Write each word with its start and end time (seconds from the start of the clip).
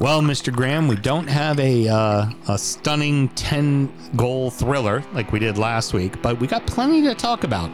Well, 0.00 0.20
Mr. 0.22 0.52
Graham, 0.54 0.86
we 0.86 0.94
don't 0.94 1.26
have 1.28 1.58
a 1.58 1.88
uh, 1.88 2.30
a 2.48 2.56
stunning 2.56 3.28
10 3.30 3.92
goal 4.16 4.50
thriller 4.50 5.02
like 5.12 5.32
we 5.32 5.40
did 5.40 5.58
last 5.58 5.92
week, 5.92 6.22
but 6.22 6.38
we 6.38 6.46
got 6.46 6.64
plenty 6.66 7.02
to 7.02 7.14
talk 7.16 7.42
about. 7.42 7.68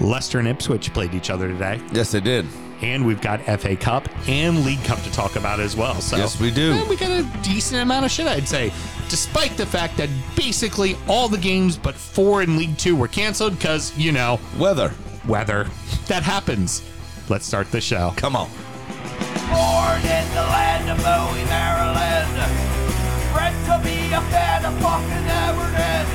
Leicester 0.00 0.40
and 0.40 0.48
Ipswich 0.48 0.92
played 0.92 1.14
each 1.14 1.30
other 1.30 1.46
today, 1.48 1.80
Yes, 1.92 2.10
they 2.10 2.20
did. 2.20 2.46
and 2.80 3.06
we've 3.06 3.20
got 3.20 3.40
FA 3.60 3.76
Cup 3.76 4.08
and 4.26 4.64
League 4.64 4.82
Cup 4.82 5.00
to 5.02 5.12
talk 5.12 5.36
about 5.36 5.60
as 5.60 5.76
well. 5.76 6.00
So 6.00 6.16
Yes, 6.16 6.40
we 6.40 6.50
do. 6.50 6.72
eh, 6.72 6.84
we 6.88 6.96
got 6.96 7.12
a 7.12 7.22
decent 7.44 7.80
amount 7.82 8.04
of 8.04 8.10
shit, 8.10 8.26
I'd 8.26 8.48
say, 8.48 8.72
despite 9.08 9.56
the 9.56 9.66
fact 9.66 9.96
that 9.98 10.08
basically 10.34 10.96
all 11.06 11.28
the 11.28 11.38
games 11.38 11.76
but 11.76 11.94
four 11.94 12.42
in 12.42 12.56
League 12.56 12.76
Two 12.76 12.96
were 12.96 13.06
canceled 13.08 13.56
because 13.56 13.96
you 13.96 14.10
know 14.10 14.40
Weather. 14.58 14.92
weather. 15.28 15.68
That 16.08 16.24
happens. 16.24 16.82
Let's 17.28 17.46
start 17.46 17.70
the 17.70 17.80
show. 17.80 18.12
Come 18.16 18.34
on. 18.34 18.50
Born 21.02 21.34
in 21.34 21.46
the 21.46 21.50
land 21.50 21.50
Maryland. 21.50 22.30
Bred 23.34 23.54
to 23.66 23.74
be 23.82 24.14
a 24.14 24.22
fan 24.30 24.64
of 24.64 24.74
fucking 24.78 25.26
Everton. 25.42 26.06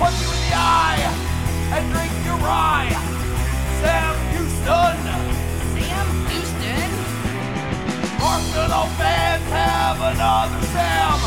Punch 0.00 0.16
you 0.24 0.32
in 0.32 0.40
the 0.48 0.56
eye 0.56 1.04
and 1.76 1.84
drink 1.92 2.12
your 2.24 2.40
rye. 2.40 2.88
Sam 3.84 4.16
Houston. 4.32 4.96
Sam 5.76 6.08
Houston? 6.32 6.90
Arsenal 8.24 8.88
fans 8.96 9.44
have 9.52 10.00
another 10.00 10.64
Sam. 10.72 11.20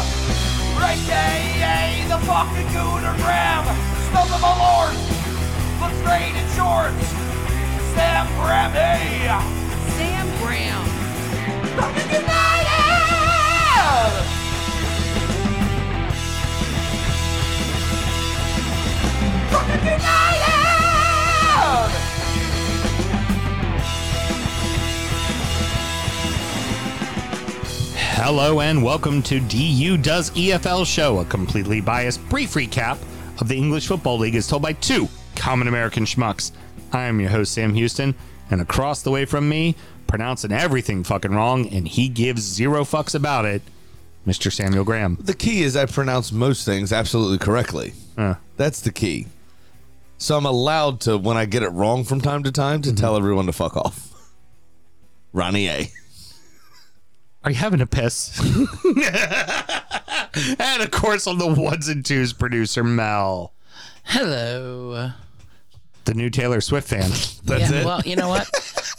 Right 0.82 1.04
day, 1.06 2.06
the 2.10 2.18
fucking 2.26 2.70
Gooner 2.74 3.16
Graham. 3.22 3.66
Stump 4.10 4.34
of 4.34 4.42
a 4.42 4.54
lord. 4.58 4.98
Look 5.78 5.94
straight 6.02 6.34
in 6.34 6.48
shorts. 6.58 7.06
Sam 7.94 8.26
Grammy. 8.42 9.30
Sam 9.94 10.26
Graham. 10.42 10.86
Fucking 11.78 12.22
United! 12.22 12.55
Hello 28.18 28.60
and 28.60 28.84
welcome 28.84 29.22
to 29.24 29.40
DU 29.40 29.98
Does 29.98 30.32
EFL 30.32 30.86
Show, 30.86 31.20
a 31.20 31.26
completely 31.26 31.80
biased 31.80 32.28
brief 32.28 32.56
recap 32.56 32.98
of 33.40 33.48
the 33.48 33.56
English 33.56 33.88
Football 33.88 34.18
League 34.18 34.36
as 34.36 34.48
told 34.48 34.62
by 34.62 34.74
two 34.74 35.08
common 35.36 35.68
American 35.68 36.06
schmucks. 36.06 36.52
I 36.92 37.04
am 37.04 37.20
your 37.20 37.30
host, 37.30 37.54
Sam 37.54 37.74
Houston, 37.76 38.16
and 38.50 38.62
across 38.62 39.04
the 39.04 39.12
way 39.12 39.26
from 39.26 39.48
me, 39.48 39.76
pronouncing 40.08 40.52
everything 40.52 41.04
fucking 41.04 41.32
wrong, 41.32 41.68
and 41.68 41.88
he 41.88 42.10
gives 42.10 42.42
zero 42.42 42.84
fucks 42.84 43.16
about 43.16 43.46
it, 43.46 43.62
Mr. 44.26 44.52
Samuel 44.52 44.84
Graham. 44.84 45.18
The 45.22 45.34
key 45.34 45.62
is 45.64 45.76
I 45.76 45.86
pronounce 45.86 46.32
most 46.32 46.66
things 46.66 46.92
absolutely 46.92 47.38
correctly. 47.38 47.94
Uh, 48.18 48.36
That's 48.58 48.82
the 48.82 48.92
key. 48.92 49.28
So 50.18 50.38
I'm 50.38 50.46
allowed 50.46 51.02
to, 51.02 51.18
when 51.18 51.38
I 51.38 51.46
get 51.46 51.62
it 51.64 51.70
wrong 51.70 52.04
from 52.04 52.22
time 52.22 52.42
to 52.44 52.52
time, 52.52 52.82
to 52.84 52.94
tell 52.94 53.18
everyone 53.18 53.46
to 53.48 53.54
fuck 53.54 53.76
off. 53.78 54.12
Ronnie 55.34 55.68
A. 55.70 55.92
are 57.44 57.52
you 57.52 57.58
having 57.58 57.82
a 57.82 57.86
piss? 57.86 58.40
and 60.60 60.82
of 60.82 60.92
course, 60.92 61.28
on 61.28 61.38
the 61.38 61.48
ones 61.48 61.88
and 61.88 62.06
twos, 62.06 62.34
producer 62.34 62.84
Mel, 62.84 63.54
Hello. 64.06 65.12
the 66.06 66.14
new 66.14 66.30
Taylor 66.30 66.62
Swift 66.62 66.88
fan. 66.88 67.10
That's 67.44 67.72
yeah, 67.72 67.80
it. 67.82 67.86
well, 67.86 68.02
you 68.06 68.16
know 68.16 68.30
what? 68.30 68.50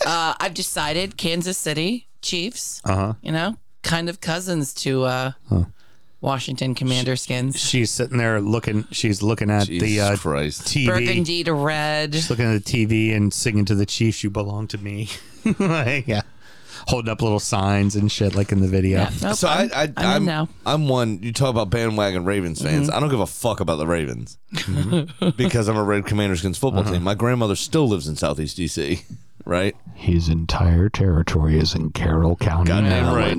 uh, 0.07 0.35
I've 0.39 0.55
decided 0.55 1.17
Kansas 1.17 1.57
City 1.59 2.07
Chiefs, 2.23 2.83
Uh 2.85 2.95
huh. 2.95 3.13
you 3.23 3.33
know, 3.33 3.57
kind 3.87 4.09
of 4.09 4.21
cousins 4.21 4.75
to 4.75 5.05
uh, 5.05 5.33
Washington 6.21 6.75
Commander 6.75 7.17
skins. 7.17 7.59
She's 7.59 7.91
sitting 7.91 8.19
there 8.19 8.41
looking. 8.41 8.85
She's 8.91 9.23
looking 9.23 9.51
at 9.51 9.67
the 9.69 10.01
uh, 10.01 10.17
Christ. 10.17 10.63
TV. 10.63 10.87
Burgundy 10.87 11.45
to 11.45 11.55
red. 11.55 12.13
Just 12.13 12.29
looking 12.29 12.47
at 12.47 12.65
the 12.65 12.87
TV 12.87 13.15
and 13.15 13.33
singing 13.33 13.65
to 13.67 13.75
the 13.75 13.87
Chiefs, 13.87 14.23
"You 14.25 14.31
belong 14.31 14.67
to 14.69 14.79
me." 14.79 15.09
Like, 15.61 16.09
yeah, 16.09 16.23
holding 16.89 17.09
up 17.09 17.23
little 17.23 17.39
signs 17.39 17.95
and 17.95 18.11
shit 18.11 18.35
like 18.35 18.51
in 18.51 18.61
the 18.61 18.67
video. 18.67 18.99
Yeah, 18.99 19.11
nope, 19.23 19.37
So 19.37 19.47
I'm, 19.47 19.71
I, 19.73 19.83
I, 19.83 19.93
I'm 19.97 20.07
I'm, 20.07 20.25
now. 20.25 20.49
I'm 20.67 20.89
one. 20.89 21.23
You 21.23 21.33
talk 21.33 21.51
about 21.51 21.71
bandwagon 21.71 22.25
Ravens 22.25 22.61
fans. 22.61 22.91
I 22.91 22.99
don't 22.99 23.11
give 23.11 23.21
a 23.21 23.27
fuck 23.29 23.61
about 23.61 23.77
the 23.77 23.87
Ravens 23.87 24.39
because 25.37 25.69
I'm 25.69 25.77
a 25.77 25.85
Red 25.85 26.07
Commander 26.07 26.37
skins 26.37 26.59
football 26.59 26.83
team. 26.83 27.05
My 27.05 27.15
grandmother 27.15 27.55
still 27.55 27.89
lives 27.89 28.09
in 28.09 28.17
Southeast 28.17 28.59
DC, 28.59 29.05
right? 29.45 29.77
His 29.95 30.29
entire 30.29 30.89
territory 30.89 31.59
is 31.59 31.75
in 31.77 31.91
Carroll 31.91 32.35
County, 32.35 32.69
Goddamn 32.69 33.15
right. 33.15 33.39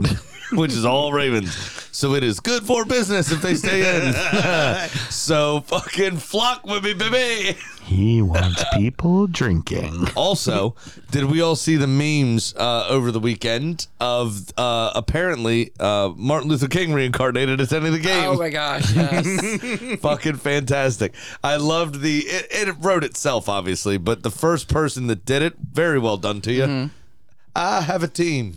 Which 0.51 0.71
is 0.71 0.85
all 0.85 1.11
Ravens. 1.11 1.55
So 1.91 2.13
it 2.13 2.23
is 2.23 2.39
good 2.39 2.63
for 2.63 2.85
business 2.85 3.31
if 3.31 3.41
they 3.41 3.55
stay 3.55 4.07
in. 4.07 4.13
so 5.09 5.61
fucking 5.61 6.17
flock 6.17 6.65
with 6.65 6.83
me, 6.83 6.93
baby. 6.93 7.57
He 7.87 8.21
wants 8.21 8.63
people 8.75 9.27
drinking. 9.27 10.09
Also, 10.15 10.75
did 11.09 11.25
we 11.25 11.41
all 11.41 11.55
see 11.55 11.77
the 11.77 11.87
memes 11.87 12.53
uh, 12.55 12.85
over 12.89 13.11
the 13.11 13.19
weekend 13.19 13.87
of 13.99 14.51
uh, 14.57 14.91
apparently 14.93 15.71
uh, 15.79 16.11
Martin 16.15 16.49
Luther 16.49 16.67
King 16.67 16.91
reincarnated 16.91 17.61
attending 17.61 17.93
the 17.93 17.99
game? 17.99 18.25
Oh 18.25 18.37
my 18.37 18.49
gosh, 18.49 18.93
yes. 18.93 19.99
fucking 20.01 20.35
fantastic. 20.35 21.13
I 21.43 21.55
loved 21.55 22.01
the 22.01 22.19
it, 22.19 22.47
it 22.67 22.75
wrote 22.79 23.05
itself 23.05 23.47
obviously, 23.47 23.97
but 23.97 24.21
the 24.21 24.31
first 24.31 24.67
person 24.67 25.07
that 25.07 25.23
did 25.25 25.41
it, 25.41 25.55
very 25.57 25.97
well 25.97 26.17
done 26.17 26.41
to 26.41 26.51
you. 26.51 26.89
I 27.55 27.81
have 27.81 28.03
a 28.03 28.07
team. 28.07 28.53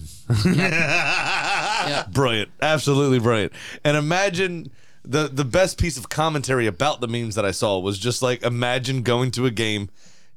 Yeah. 1.90 2.06
Brilliant. 2.12 2.50
Absolutely 2.62 3.18
brilliant. 3.18 3.52
And 3.84 3.96
imagine 3.96 4.70
the 5.04 5.28
the 5.28 5.44
best 5.44 5.78
piece 5.78 5.96
of 5.96 6.08
commentary 6.08 6.66
about 6.66 7.00
the 7.00 7.08
memes 7.08 7.34
that 7.34 7.44
I 7.44 7.50
saw 7.52 7.78
was 7.78 7.98
just 7.98 8.22
like 8.22 8.42
imagine 8.42 9.02
going 9.02 9.30
to 9.32 9.46
a 9.46 9.50
game 9.50 9.88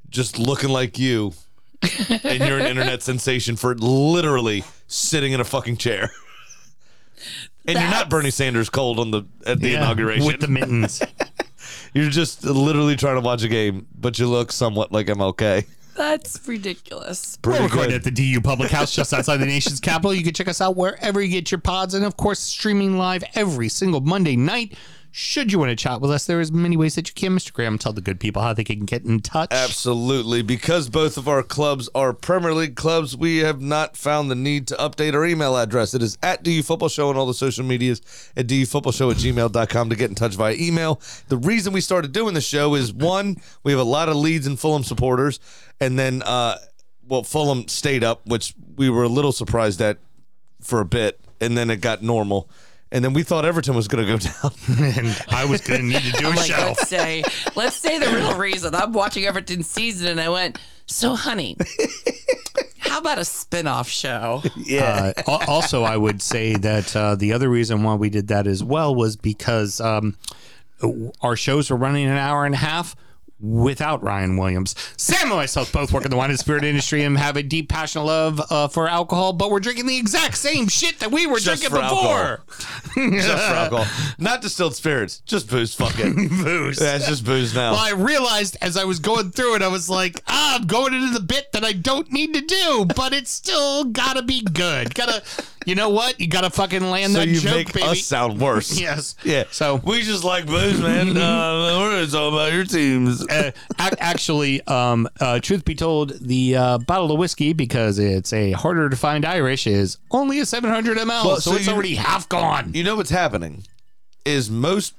just 0.10 0.38
looking 0.40 0.70
like 0.70 0.98
you 1.00 1.34
and 1.82 2.44
you're 2.44 2.60
an 2.60 2.66
internet 2.68 3.02
sensation 3.12 3.56
for 3.58 3.76
literally 3.76 4.64
sitting 4.88 5.34
in 5.34 5.40
a 5.40 5.44
fucking 5.46 5.78
chair. 5.78 6.12
And 7.66 7.80
you're 7.80 7.90
not 7.90 8.10
Bernie 8.10 8.30
Sanders 8.32 8.70
cold 8.70 9.00
on 9.00 9.12
the 9.12 9.24
at 9.46 9.62
the 9.62 9.70
Yeah, 9.70 9.78
inauguration. 9.78 10.26
with 10.26 10.42
the 10.42 10.50
mittens. 10.50 11.02
You're 11.94 12.10
just 12.10 12.44
literally 12.44 12.98
trying 12.98 13.16
to 13.16 13.22
watch 13.22 13.42
a 13.44 13.48
game, 13.48 13.88
but 13.98 14.20
you 14.20 14.28
look 14.28 14.52
somewhat 14.52 14.92
like 14.92 15.08
MLK. 15.08 15.66
That's 15.96 16.48
ridiculous. 16.48 17.38
We're 17.44 17.52
Pretty 17.52 17.66
recording 17.66 17.90
good. 17.92 17.96
at 18.08 18.16
the 18.16 18.34
DU 18.34 18.42
Public 18.42 18.72
House 18.72 18.94
just 18.96 19.14
outside 19.14 19.38
the 19.38 19.46
nation's 19.46 19.80
capital. 19.80 20.14
You 20.14 20.24
can 20.24 20.34
check 20.34 20.48
us 20.48 20.60
out 20.62 20.76
wherever 20.76 21.22
you 21.22 21.30
get 21.30 21.52
your 21.52 21.60
pods, 21.60 21.94
and 21.94 22.04
of 22.06 22.18
course, 22.18 22.40
streaming 22.40 22.98
live 22.98 23.24
every 23.36 23.70
single 23.70 24.02
Monday 24.02 24.36
night. 24.36 24.76
Should 25.16 25.52
you 25.52 25.60
want 25.60 25.70
to 25.70 25.76
chat 25.76 26.02
with 26.02 26.10
us, 26.10 26.26
there 26.26 26.42
is 26.42 26.52
many 26.52 26.76
ways 26.76 26.96
that 26.96 27.08
you 27.08 27.14
can. 27.14 27.38
Mr. 27.38 27.54
Graham, 27.54 27.78
tell 27.78 27.94
the 27.94 28.02
good 28.02 28.20
people 28.20 28.42
how 28.42 28.52
they 28.52 28.64
can 28.64 28.84
get 28.84 29.06
in 29.06 29.20
touch. 29.20 29.50
Absolutely. 29.52 30.42
Because 30.42 30.90
both 30.90 31.18
of 31.18 31.28
our 31.28 31.44
clubs 31.44 31.88
are 31.94 32.14
Premier 32.14 32.52
League 32.52 32.76
clubs, 32.76 33.16
we 33.16 33.38
have 33.38 33.62
not 33.62 33.96
found 33.96 34.32
the 34.32 34.36
need 34.36 34.66
to 34.70 34.76
update 34.78 35.14
our 35.14 35.24
email 35.24 35.56
address. 35.56 35.94
It 35.94 36.02
is 36.02 36.18
at 36.24 36.42
DU 36.42 36.64
Football 36.64 36.90
Show 36.90 37.10
on 37.10 37.16
all 37.16 37.28
the 37.28 37.36
social 37.36 37.64
medias 37.64 38.02
at 38.36 38.48
DUFootballShow 38.48 39.12
at 39.12 39.18
gmail.com 39.18 39.90
to 39.92 39.96
get 39.96 40.10
in 40.10 40.16
touch 40.16 40.34
via 40.34 40.56
email. 40.56 41.00
The 41.28 41.38
reason 41.38 41.74
we 41.74 41.82
started 41.82 42.12
doing 42.12 42.34
the 42.34 42.42
show 42.42 42.74
is 42.74 42.92
one, 42.92 43.38
we 43.64 43.72
have 43.72 43.82
a 43.82 43.84
lot 43.84 44.10
of 44.10 44.16
Leeds 44.16 44.48
and 44.48 44.60
Fulham 44.60 44.84
supporters. 44.84 45.40
And 45.80 46.00
then, 46.00 46.24
uh, 46.24 46.58
well, 47.08 47.22
Fulham 47.22 47.68
stayed 47.68 48.04
up, 48.04 48.26
which 48.26 48.56
we 48.78 48.90
were 48.90 49.04
a 49.04 49.10
little 49.10 49.32
surprised 49.32 49.80
at 49.80 50.00
for 50.60 50.80
a 50.80 50.86
bit. 50.86 51.20
And 51.40 51.56
then 51.56 51.70
it 51.70 51.82
got 51.82 52.02
normal. 52.02 52.50
And 52.94 53.04
then 53.04 53.12
we 53.14 53.24
thought 53.24 53.44
Everton 53.44 53.76
was 53.76 53.88
going 53.90 54.06
to 54.06 54.12
go 54.12 54.18
down. 54.70 54.86
and 54.96 55.26
I 55.30 55.46
was 55.46 55.62
going 55.62 55.82
to 55.82 55.86
need 55.86 56.04
to 56.04 56.12
do 56.12 56.28
a 56.28 56.30
I'm 56.30 56.36
like, 56.36 56.46
show. 56.52 56.58
let's 56.58 56.88
say, 56.88 57.24
let's 57.56 57.76
say 57.76 57.98
the 58.00 58.06
real 58.16 58.38
reason. 58.38 58.74
I'm 58.76 58.94
watching 58.94 59.26
Everton 59.26 59.64
season, 59.64 60.08
and 60.08 60.22
I 60.22 60.30
went, 60.30 60.60
so 60.86 61.16
honey, 61.16 61.58
how 62.78 63.00
about 63.00 63.18
a 63.18 63.26
spin-off 63.26 63.90
show? 63.90 64.44
Uh, 64.72 65.14
also, 65.28 65.82
I 65.84 65.98
would 65.98 66.22
say 66.22 66.54
that 66.54 66.96
uh, 66.96 67.16
the 67.16 67.34
other 67.34 67.50
reason 67.50 67.82
why 67.82 67.96
we 67.96 68.10
did 68.12 68.28
that 68.28 68.46
as 68.46 68.64
well 68.64 68.94
was 68.94 69.16
because 69.16 69.82
um, 69.82 70.16
our 71.22 71.36
shows 71.36 71.72
were 71.72 71.78
running 71.78 72.06
an 72.06 72.18
hour 72.18 72.46
and 72.46 72.54
a 72.54 72.60
half 72.60 72.96
without 73.40 74.02
Ryan 74.04 74.38
Williams. 74.38 74.76
Sam 74.98 75.24
and 75.28 75.32
myself 75.36 75.72
both 75.72 75.92
work 75.92 76.06
in 76.06 76.12
the 76.12 76.18
wine 76.18 76.30
and 76.30 76.40
spirit 76.40 76.64
industry 76.64 77.04
and 77.04 77.18
have 77.18 77.36
a 77.36 77.44
deep 77.44 77.68
passionate 77.70 78.06
love 78.06 78.42
uh, 78.50 78.68
for 78.70 78.88
alcohol, 78.88 79.34
but 79.34 79.52
we're 79.52 79.60
drinking 79.60 79.86
the 79.86 79.98
exact 79.98 80.38
same 80.38 80.68
shit 80.68 81.00
that 81.00 81.12
we 81.12 81.28
were 81.28 81.40
Just 81.40 81.62
drinking 81.62 81.82
before. 81.82 82.44
just 82.96 83.28
for 83.28 83.54
alcohol. 83.54 84.14
Not 84.18 84.42
distilled 84.42 84.76
spirits, 84.76 85.20
just 85.26 85.50
booze. 85.50 85.74
Fuck 85.74 85.96
it. 86.00 86.14
Booze. 86.44 86.82
Yeah, 86.82 86.96
it's 86.96 87.08
just 87.08 87.26
booze 87.26 87.54
now. 87.54 87.72
Well, 87.74 87.82
I 87.82 87.92
realized 87.92 88.58
as 88.62 88.78
I 88.78 88.84
was 88.86 89.00
going 89.00 89.32
through 89.32 89.56
it, 89.56 89.62
I 89.62 89.68
was 89.68 89.90
like, 89.90 90.22
ah, 90.28 90.56
I'm 90.56 90.66
going 90.68 90.94
into 90.94 91.14
the 91.14 91.20
bit 91.26 91.52
that 91.54 91.64
I 91.64 91.74
don't 91.74 92.12
need 92.12 92.34
to 92.34 92.42
do, 92.42 92.86
but 92.96 93.14
it's 93.14 93.32
still 93.32 93.86
gotta 93.86 94.22
be 94.22 94.42
good. 94.42 94.94
Gotta 94.96 95.24
you 95.66 95.76
know 95.76 95.90
what? 95.90 96.20
You 96.20 96.28
got 96.28 96.42
to 96.42 96.50
fucking 96.50 96.82
land 96.90 97.14
so 97.14 97.20
that 97.20 97.28
you 97.28 97.40
joke, 97.40 97.54
make 97.56 97.74
baby. 97.74 97.88
us 97.88 98.04
sound 98.04 98.40
worse. 98.40 98.80
yes. 98.82 99.16
Yeah. 99.24 99.44
So 99.52 99.76
we 99.84 100.02
just 100.02 100.24
like 100.24 100.46
booze, 100.46 100.80
man. 100.82 101.16
uh, 101.18 101.78
we're 101.80 102.02
it's 102.02 102.14
all 102.14 102.30
about 102.30 102.54
your 102.54 102.66
teams. 102.66 103.26
uh, 103.28 103.52
ac- 103.80 103.96
actually, 104.00 104.62
um, 104.68 105.08
uh, 105.20 105.40
truth 105.40 105.66
be 105.66 105.76
told, 105.76 106.12
the 106.20 106.56
uh, 106.56 106.78
bottle 106.80 107.12
of 107.12 107.18
whiskey, 107.20 107.54
because 107.54 108.00
it's 108.00 108.34
a 108.34 108.52
harder 108.52 108.90
to 108.90 108.96
find 108.96 109.26
Irish, 109.26 109.68
is 109.68 109.98
only 110.12 110.40
a 110.40 110.46
700 110.46 110.98
ml, 110.98 111.08
Well, 111.08 111.36
so, 111.38 111.52
so 111.52 111.58
it's 111.58 111.68
you- 111.68 111.74
already 111.74 111.96
half 111.96 112.28
gone. 112.30 112.72
You 112.74 112.84
know 112.84 112.96
what's 112.96 113.10
happening 113.10 113.64
is 114.26 114.50
most 114.50 114.94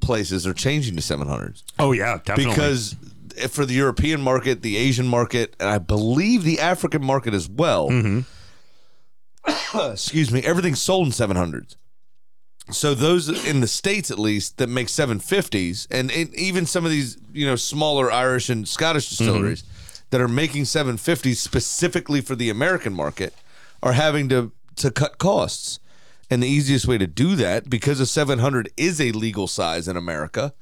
places 0.00 0.46
are 0.46 0.54
changing 0.54 0.94
to 0.96 1.02
700s 1.02 1.62
oh 1.78 1.92
yeah, 1.92 2.18
definitely. 2.24 2.52
because 2.54 2.94
for 3.50 3.64
the 3.66 3.74
European 3.74 4.20
market, 4.20 4.62
the 4.62 4.76
Asian 4.76 5.06
market, 5.06 5.54
and 5.60 5.68
I 5.68 5.78
believe 5.78 6.44
the 6.44 6.60
African 6.60 7.04
market 7.04 7.34
as 7.34 7.48
well. 7.48 7.88
excuse 9.74 10.30
me, 10.30 10.42
everything's 10.42 10.82
sold 10.82 11.06
in 11.06 11.12
700s. 11.12 11.76
So 12.70 12.94
those 12.94 13.28
in 13.46 13.60
the 13.60 13.66
states, 13.66 14.10
at 14.10 14.18
least, 14.18 14.58
that 14.58 14.68
make 14.68 14.88
750s, 14.88 15.86
and 15.90 16.10
it, 16.10 16.34
even 16.34 16.66
some 16.66 16.84
of 16.84 16.90
these, 16.90 17.16
you 17.32 17.46
know, 17.46 17.56
smaller 17.56 18.12
Irish 18.12 18.50
and 18.50 18.68
Scottish 18.68 19.06
mm-hmm. 19.06 19.24
distilleries 19.24 19.64
that 20.10 20.20
are 20.20 20.28
making 20.28 20.64
750s 20.64 21.36
specifically 21.36 22.20
for 22.20 22.34
the 22.34 22.50
American 22.50 22.92
market, 22.92 23.34
are 23.82 23.92
having 23.92 24.28
to 24.28 24.52
to 24.76 24.90
cut 24.90 25.18
costs. 25.18 25.80
And 26.30 26.42
the 26.42 26.46
easiest 26.46 26.86
way 26.86 26.98
to 26.98 27.06
do 27.06 27.36
that, 27.36 27.70
because 27.70 28.00
a 28.00 28.06
700 28.06 28.68
is 28.76 29.00
a 29.00 29.12
legal 29.12 29.46
size 29.46 29.88
in 29.88 29.96
America, 29.96 30.52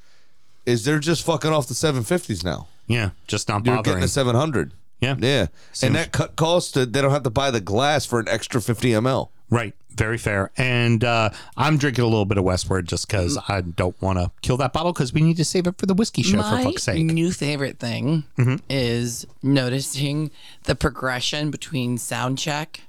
is 0.65 0.85
they're 0.85 1.01
just 1.01 1.25
fucking 1.25 1.51
off 1.51 1.67
the 1.67 1.75
750s 1.75 2.45
now. 2.45 2.69
yeah, 2.87 3.11
just 3.27 3.49
not 3.49 3.67
You're 3.67 3.77
bothering. 3.77 3.97
getting 3.97 4.05
a 4.05 4.09
700. 4.09 4.73
Yeah, 5.01 5.15
Yeah. 5.19 5.47
Seems- 5.73 5.83
and 5.89 5.95
that 5.97 6.13
cut 6.13 6.37
costs, 6.37 6.73
they 6.73 6.85
don't 6.87 7.11
have 7.11 7.23
to 7.25 7.31
buy 7.31 7.51
the 7.51 7.61
glass 7.61 8.05
for 8.07 8.19
an 8.21 8.29
extra 8.29 8.61
50 8.61 8.91
ml. 8.91 9.29
right. 9.51 9.75
Very 9.97 10.19
fair. 10.19 10.51
And 10.59 11.03
uh, 11.03 11.31
I'm 11.57 11.79
drinking 11.79 12.05
a 12.05 12.07
little 12.07 12.27
bit 12.27 12.37
of 12.37 12.45
Westward 12.45 12.87
just 12.87 13.09
because 13.09 13.39
Mm. 13.39 13.43
I 13.49 13.61
don't 13.63 14.03
want 14.03 14.19
to 14.19 14.31
kill 14.43 14.59
that 14.59 14.75
bottle 14.75 14.93
because 14.93 15.15
we 15.15 15.23
need 15.23 15.39
to 15.39 15.45
save 15.45 15.67
it 15.67 15.79
for 15.79 15.87
the 15.87 15.95
whiskey 15.95 16.21
show, 16.23 16.43
for 16.43 16.63
fuck's 16.63 16.83
sake. 16.83 16.99
Mm-hmm. 16.99 17.15
new 17.15 17.33
favorite 17.33 17.79
thing 17.79 18.25
is 18.69 19.27
noticing 19.43 20.31
the 20.65 20.75
progression 20.75 21.51
between 21.51 21.97
sound 21.97 22.37
check 22.37 22.83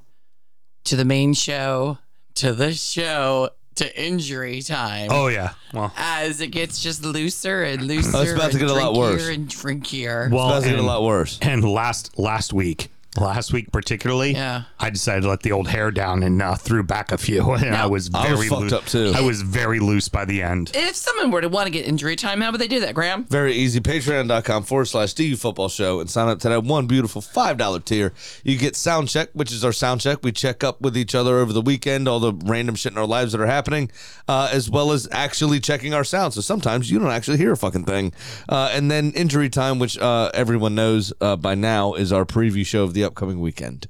to 0.83 0.97
the 0.97 1.05
main 1.05 1.33
show 1.33 1.97
to 2.35 2.51
the 2.51 2.73
show 2.73 3.51
to 3.77 4.01
injury 4.01 4.61
time. 4.61 5.09
Oh 5.11 5.27
yeah. 5.27 5.53
Well, 5.73 5.93
As 5.97 6.41
it 6.41 6.47
gets 6.47 6.81
just 6.81 7.03
looser 7.03 7.63
and 7.63 7.83
oh, 7.83 7.85
looser. 7.85 8.17
Oh, 8.17 8.21
it's 8.21 8.31
about 8.31 8.51
to 8.51 8.59
get 8.59 8.69
a 8.69 8.73
lot 8.73 8.93
worse. 8.93 9.27
And 9.27 9.47
drinkier. 9.47 10.29
well, 10.29 10.49
That's 10.49 10.65
going 10.65 10.77
to 10.77 10.81
get 10.81 10.85
a 10.85 10.87
lot 10.87 11.03
worse. 11.03 11.39
And 11.41 11.63
last 11.63 12.17
last 12.17 12.53
week, 12.53 12.89
last 13.19 13.51
week 13.53 13.71
particularly, 13.71 14.33
Yeah. 14.33 14.63
I 14.79 14.89
decided 14.89 15.21
to 15.23 15.29
let 15.29 15.41
the 15.41 15.51
old 15.51 15.67
hair 15.67 15.91
down 15.91 16.23
and 16.23 16.41
uh, 16.41 16.55
threw 16.55 16.83
back 16.83 17.11
a 17.11 17.17
few, 17.17 17.51
and 17.53 17.75
I 17.75 17.85
was 17.87 18.09
I 18.13 18.23
very 18.27 18.37
was 18.37 18.47
fucked 18.49 18.71
loo- 18.71 18.77
up, 18.77 18.85
too. 18.85 19.13
I 19.15 19.21
was 19.21 19.41
very 19.41 19.79
loose 19.79 20.07
by 20.09 20.25
the 20.25 20.41
end. 20.41 20.71
if 20.75 20.95
someone 20.95 21.31
were 21.31 21.41
to 21.41 21.49
want 21.49 21.65
to 21.67 21.71
get 21.71 21.85
injury 21.85 22.15
time, 22.15 22.41
how 22.41 22.51
would 22.51 22.61
they 22.61 22.67
do 22.67 22.79
that, 22.81 22.93
Graham? 22.95 23.25
Very 23.25 23.53
easy. 23.53 23.79
Patreon.com 23.79 24.63
forward 24.63 24.85
slash 24.85 25.13
DU 25.13 25.35
football 25.35 25.69
show 25.69 25.99
and 25.99 26.09
sign 26.09 26.27
up 26.29 26.39
to 26.39 26.49
that 26.49 26.63
one 26.63 26.87
beautiful 26.87 27.21
$5 27.21 27.83
tier. 27.85 28.13
You 28.43 28.57
get 28.57 28.75
sound 28.75 29.09
check, 29.09 29.29
which 29.33 29.51
is 29.51 29.65
our 29.65 29.71
sound 29.73 30.01
check. 30.01 30.19
We 30.23 30.31
check 30.31 30.63
up 30.63 30.81
with 30.81 30.95
each 30.97 31.15
other 31.15 31.37
over 31.39 31.53
the 31.53 31.61
weekend, 31.61 32.07
all 32.07 32.19
the 32.19 32.33
random 32.33 32.75
shit 32.75 32.91
in 32.91 32.97
our 32.97 33.05
lives 33.07 33.31
that 33.31 33.41
are 33.41 33.47
happening, 33.47 33.89
uh, 34.27 34.49
as 34.51 34.69
well 34.69 34.91
as 34.91 35.07
actually 35.11 35.59
checking 35.59 35.93
our 35.93 36.03
sound. 36.03 36.33
So 36.33 36.41
sometimes 36.41 36.91
you 36.91 36.99
don't 36.99 37.11
actually 37.11 37.37
hear 37.37 37.51
a 37.51 37.57
fucking 37.57 37.85
thing. 37.85 38.13
Uh, 38.47 38.69
and 38.73 38.89
then 38.91 39.11
injury 39.11 39.49
time, 39.49 39.79
which 39.79 39.97
uh, 39.97 40.29
everyone 40.33 40.75
knows 40.75 41.13
uh, 41.21 41.35
by 41.35 41.55
now, 41.55 41.93
is 41.93 42.11
our 42.13 42.25
preview 42.25 42.65
show 42.65 42.83
of 42.83 42.93
the 42.93 43.06
upcoming 43.07 43.39
weekend. 43.39 43.87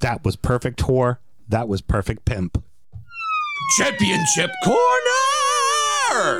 That 0.00 0.24
was 0.24 0.36
perfect 0.36 0.80
whore. 0.80 1.18
That 1.48 1.68
was 1.68 1.82
perfect 1.82 2.24
pimp. 2.24 2.62
Championship 3.78 4.50
Corner! 4.64 4.80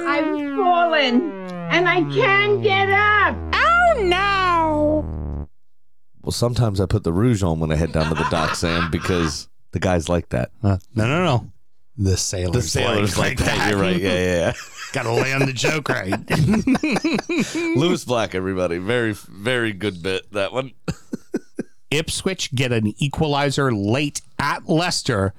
I've 0.09 0.56
fallen 0.56 1.32
and 1.71 1.88
I 1.88 2.03
can't 2.03 2.62
get 2.62 2.88
up. 2.91 3.37
Oh 3.55 4.03
no! 4.03 5.49
Well, 6.23 6.32
sometimes 6.32 6.81
I 6.81 6.87
put 6.87 7.05
the 7.05 7.12
rouge 7.12 7.43
on 7.43 7.61
when 7.61 7.73
I 7.73 7.77
head 7.77 7.93
down 7.93 8.09
to 8.09 8.15
the 8.15 8.29
dock, 8.31 8.55
Sam, 8.55 8.91
because 8.93 9.49
the 9.73 9.81
guys 9.81 10.09
like 10.09 10.29
that. 10.31 10.50
Uh, 10.62 10.79
no, 10.94 11.06
no, 11.06 11.25
no. 11.25 11.50
The 11.97 12.17
sailors, 12.17 12.65
The 12.65 12.70
sailors 12.70 13.19
like, 13.19 13.38
that. 13.38 13.44
that. 13.44 13.70
You're 13.70 13.81
right. 13.81 14.00
Yeah, 14.00 14.12
yeah, 14.15 14.37
yeah. 14.38 14.53
Got 14.93 15.05
to 15.05 15.12
land 15.12 15.49
the 15.49 15.53
joke 15.53 15.88
right. 15.88 16.19
Lewis 17.77 18.05
Black, 18.05 18.35
everybody. 18.35 18.79
Very, 18.79 19.12
very 19.12 19.73
good 19.73 20.03
bit, 20.03 20.31
that 20.32 20.53
one. 20.53 20.73
Ipswich 21.94 22.55
get 22.55 22.73
an 22.73 22.93
equalizer 22.99 23.73
late 23.73 24.20
at 24.38 24.69
Leicester 24.69 25.32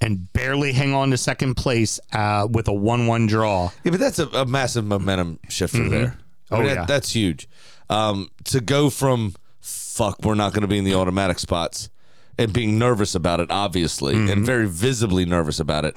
and 0.00 0.32
barely 0.32 0.72
hang 0.72 0.94
on 0.94 1.10
to 1.10 1.16
second 1.18 1.54
place 1.56 2.00
uh, 2.12 2.48
with 2.50 2.68
a 2.68 2.72
1 2.72 3.06
1 3.06 3.26
draw. 3.26 3.70
Yeah, 3.84 3.90
but 3.90 4.00
that's 4.00 4.18
a, 4.18 4.26
a 4.28 4.46
massive 4.46 4.84
momentum 4.84 5.38
shifter 5.48 5.88
there. 5.88 6.16
I 6.50 6.54
Oh, 6.54 6.58
mean, 6.58 6.66
yeah. 6.68 6.74
that, 6.76 6.88
that's 6.88 7.12
huge. 7.12 7.48
Um, 7.90 8.30
to 8.44 8.60
go 8.60 8.88
from, 8.90 9.34
fuck, 9.60 10.24
we're 10.24 10.34
not 10.34 10.52
going 10.52 10.62
to 10.62 10.68
be 10.68 10.78
in 10.78 10.84
the 10.84 10.94
automatic 10.94 11.38
spots 11.38 11.90
and 12.38 12.52
being 12.52 12.78
nervous 12.78 13.14
about 13.14 13.40
it, 13.40 13.50
obviously, 13.50 14.14
and 14.14 14.44
very 14.46 14.66
visibly 14.66 15.26
nervous 15.26 15.60
about 15.60 15.84
it, 15.84 15.96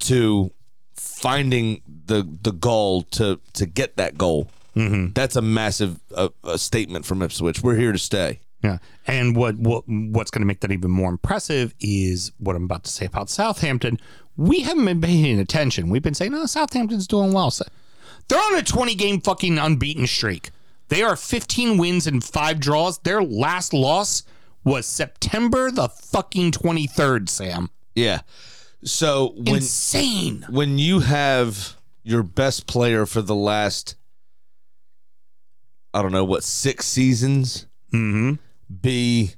to 0.00 0.50
finding 0.94 1.80
the 2.06 2.26
the 2.42 2.52
goal 2.52 3.02
to 3.02 3.40
to 3.52 3.66
get 3.66 3.96
that 3.96 4.18
goal. 4.18 4.48
That's 4.74 5.36
a 5.36 5.42
massive 5.42 6.00
uh, 6.14 6.30
a 6.42 6.58
statement 6.58 7.06
from 7.06 7.22
Ipswich. 7.22 7.62
We're 7.62 7.76
here 7.76 7.92
to 7.92 7.98
stay. 7.98 8.40
Yeah. 8.64 8.78
And 9.06 9.36
what, 9.36 9.56
what 9.56 9.84
what's 9.86 10.30
going 10.30 10.40
to 10.40 10.46
make 10.46 10.60
that 10.60 10.72
even 10.72 10.90
more 10.90 11.10
impressive 11.10 11.74
is 11.80 12.32
what 12.38 12.56
I'm 12.56 12.64
about 12.64 12.84
to 12.84 12.90
say 12.90 13.04
about 13.04 13.28
Southampton. 13.28 14.00
We 14.38 14.60
haven't 14.60 14.86
been 14.86 15.02
paying 15.02 15.38
attention. 15.38 15.90
We've 15.90 16.02
been 16.02 16.14
saying, 16.14 16.34
oh, 16.34 16.46
Southampton's 16.46 17.06
doing 17.06 17.34
well. 17.34 17.50
So 17.50 17.66
they're 18.28 18.38
on 18.38 18.56
a 18.56 18.62
20 18.62 18.94
game 18.94 19.20
fucking 19.20 19.58
unbeaten 19.58 20.06
streak. 20.06 20.50
They 20.88 21.02
are 21.02 21.14
15 21.14 21.76
wins 21.76 22.06
and 22.06 22.24
five 22.24 22.58
draws. 22.58 22.96
Their 23.00 23.22
last 23.22 23.74
loss 23.74 24.22
was 24.64 24.86
September 24.86 25.70
the 25.70 25.90
fucking 25.90 26.52
23rd, 26.52 27.28
Sam. 27.28 27.68
Yeah. 27.94 28.22
So 28.82 29.34
when 29.36 29.56
Insane. 29.56 30.46
when 30.48 30.78
you 30.78 31.00
have 31.00 31.76
your 32.02 32.22
best 32.22 32.66
player 32.66 33.04
for 33.04 33.20
the 33.20 33.34
last 33.34 33.96
I 35.92 36.00
don't 36.00 36.12
know 36.12 36.24
what 36.24 36.44
six 36.44 36.86
seasons 36.86 37.66
Mm-hmm. 37.94 38.34
Be 38.82 39.32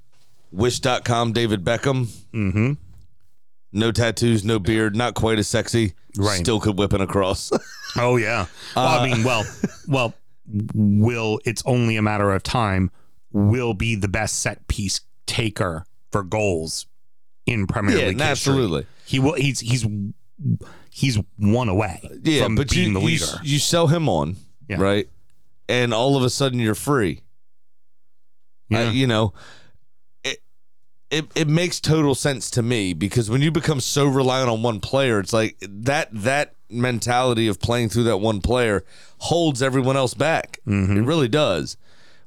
wish.com 0.52 1.32
David 1.32 1.64
Beckham 1.64 2.06
Mm-hmm. 2.32 2.72
no 3.72 3.92
tattoos 3.92 4.44
no 4.44 4.58
beard 4.58 4.94
not 4.96 5.14
quite 5.14 5.38
as 5.38 5.48
sexy 5.48 5.94
Right. 6.16 6.38
still 6.38 6.60
could 6.60 6.78
whip 6.78 6.92
an 6.92 7.00
across 7.00 7.50
Oh 7.98 8.16
yeah. 8.16 8.46
Well, 8.74 8.86
I 9.00 9.06
mean, 9.08 9.24
well, 9.24 9.44
well, 9.88 10.12
will 10.74 11.40
it's 11.46 11.62
only 11.64 11.96
a 11.96 12.02
matter 12.02 12.30
of 12.32 12.42
time. 12.42 12.90
Will 13.32 13.72
be 13.72 13.94
the 13.94 14.08
best 14.08 14.38
set 14.40 14.66
piece 14.68 15.00
taker 15.24 15.86
for 16.12 16.22
goals 16.22 16.86
in 17.46 17.66
Premier 17.66 17.96
yeah 17.96 18.06
League 18.08 18.20
history. 18.20 18.30
absolutely 18.30 18.86
He 19.06 19.18
will. 19.18 19.32
He's 19.34 19.60
he's 19.60 19.86
he's 20.90 21.18
one 21.38 21.68
away 21.70 22.00
yeah 22.22 22.44
from 22.44 22.54
but 22.56 22.68
being 22.70 22.88
you, 22.88 22.94
the 22.94 23.00
you, 23.00 23.06
leader. 23.06 23.26
you 23.42 23.58
sell 23.58 23.86
him 23.86 24.08
on 24.10 24.36
Yeah. 24.68 24.76
right 24.80 25.08
and 25.68 25.94
all 25.94 26.16
of 26.16 26.22
a 26.22 26.28
sudden 26.30 26.60
you're 26.60 26.74
free 26.74 27.20
yeah. 28.68 28.88
Uh, 28.88 28.90
you 28.90 29.06
know, 29.06 29.32
it, 30.24 30.38
it 31.10 31.26
it 31.34 31.48
makes 31.48 31.80
total 31.80 32.14
sense 32.14 32.50
to 32.52 32.62
me 32.62 32.94
because 32.94 33.30
when 33.30 33.42
you 33.42 33.50
become 33.50 33.80
so 33.80 34.06
reliant 34.06 34.50
on 34.50 34.62
one 34.62 34.80
player, 34.80 35.20
it's 35.20 35.32
like 35.32 35.56
that 35.60 36.08
that 36.12 36.54
mentality 36.68 37.46
of 37.46 37.60
playing 37.60 37.88
through 37.88 38.02
that 38.04 38.16
one 38.18 38.40
player 38.40 38.84
holds 39.18 39.62
everyone 39.62 39.96
else 39.96 40.14
back. 40.14 40.58
Mm-hmm. 40.66 40.96
It 40.98 41.02
really 41.02 41.28
does. 41.28 41.76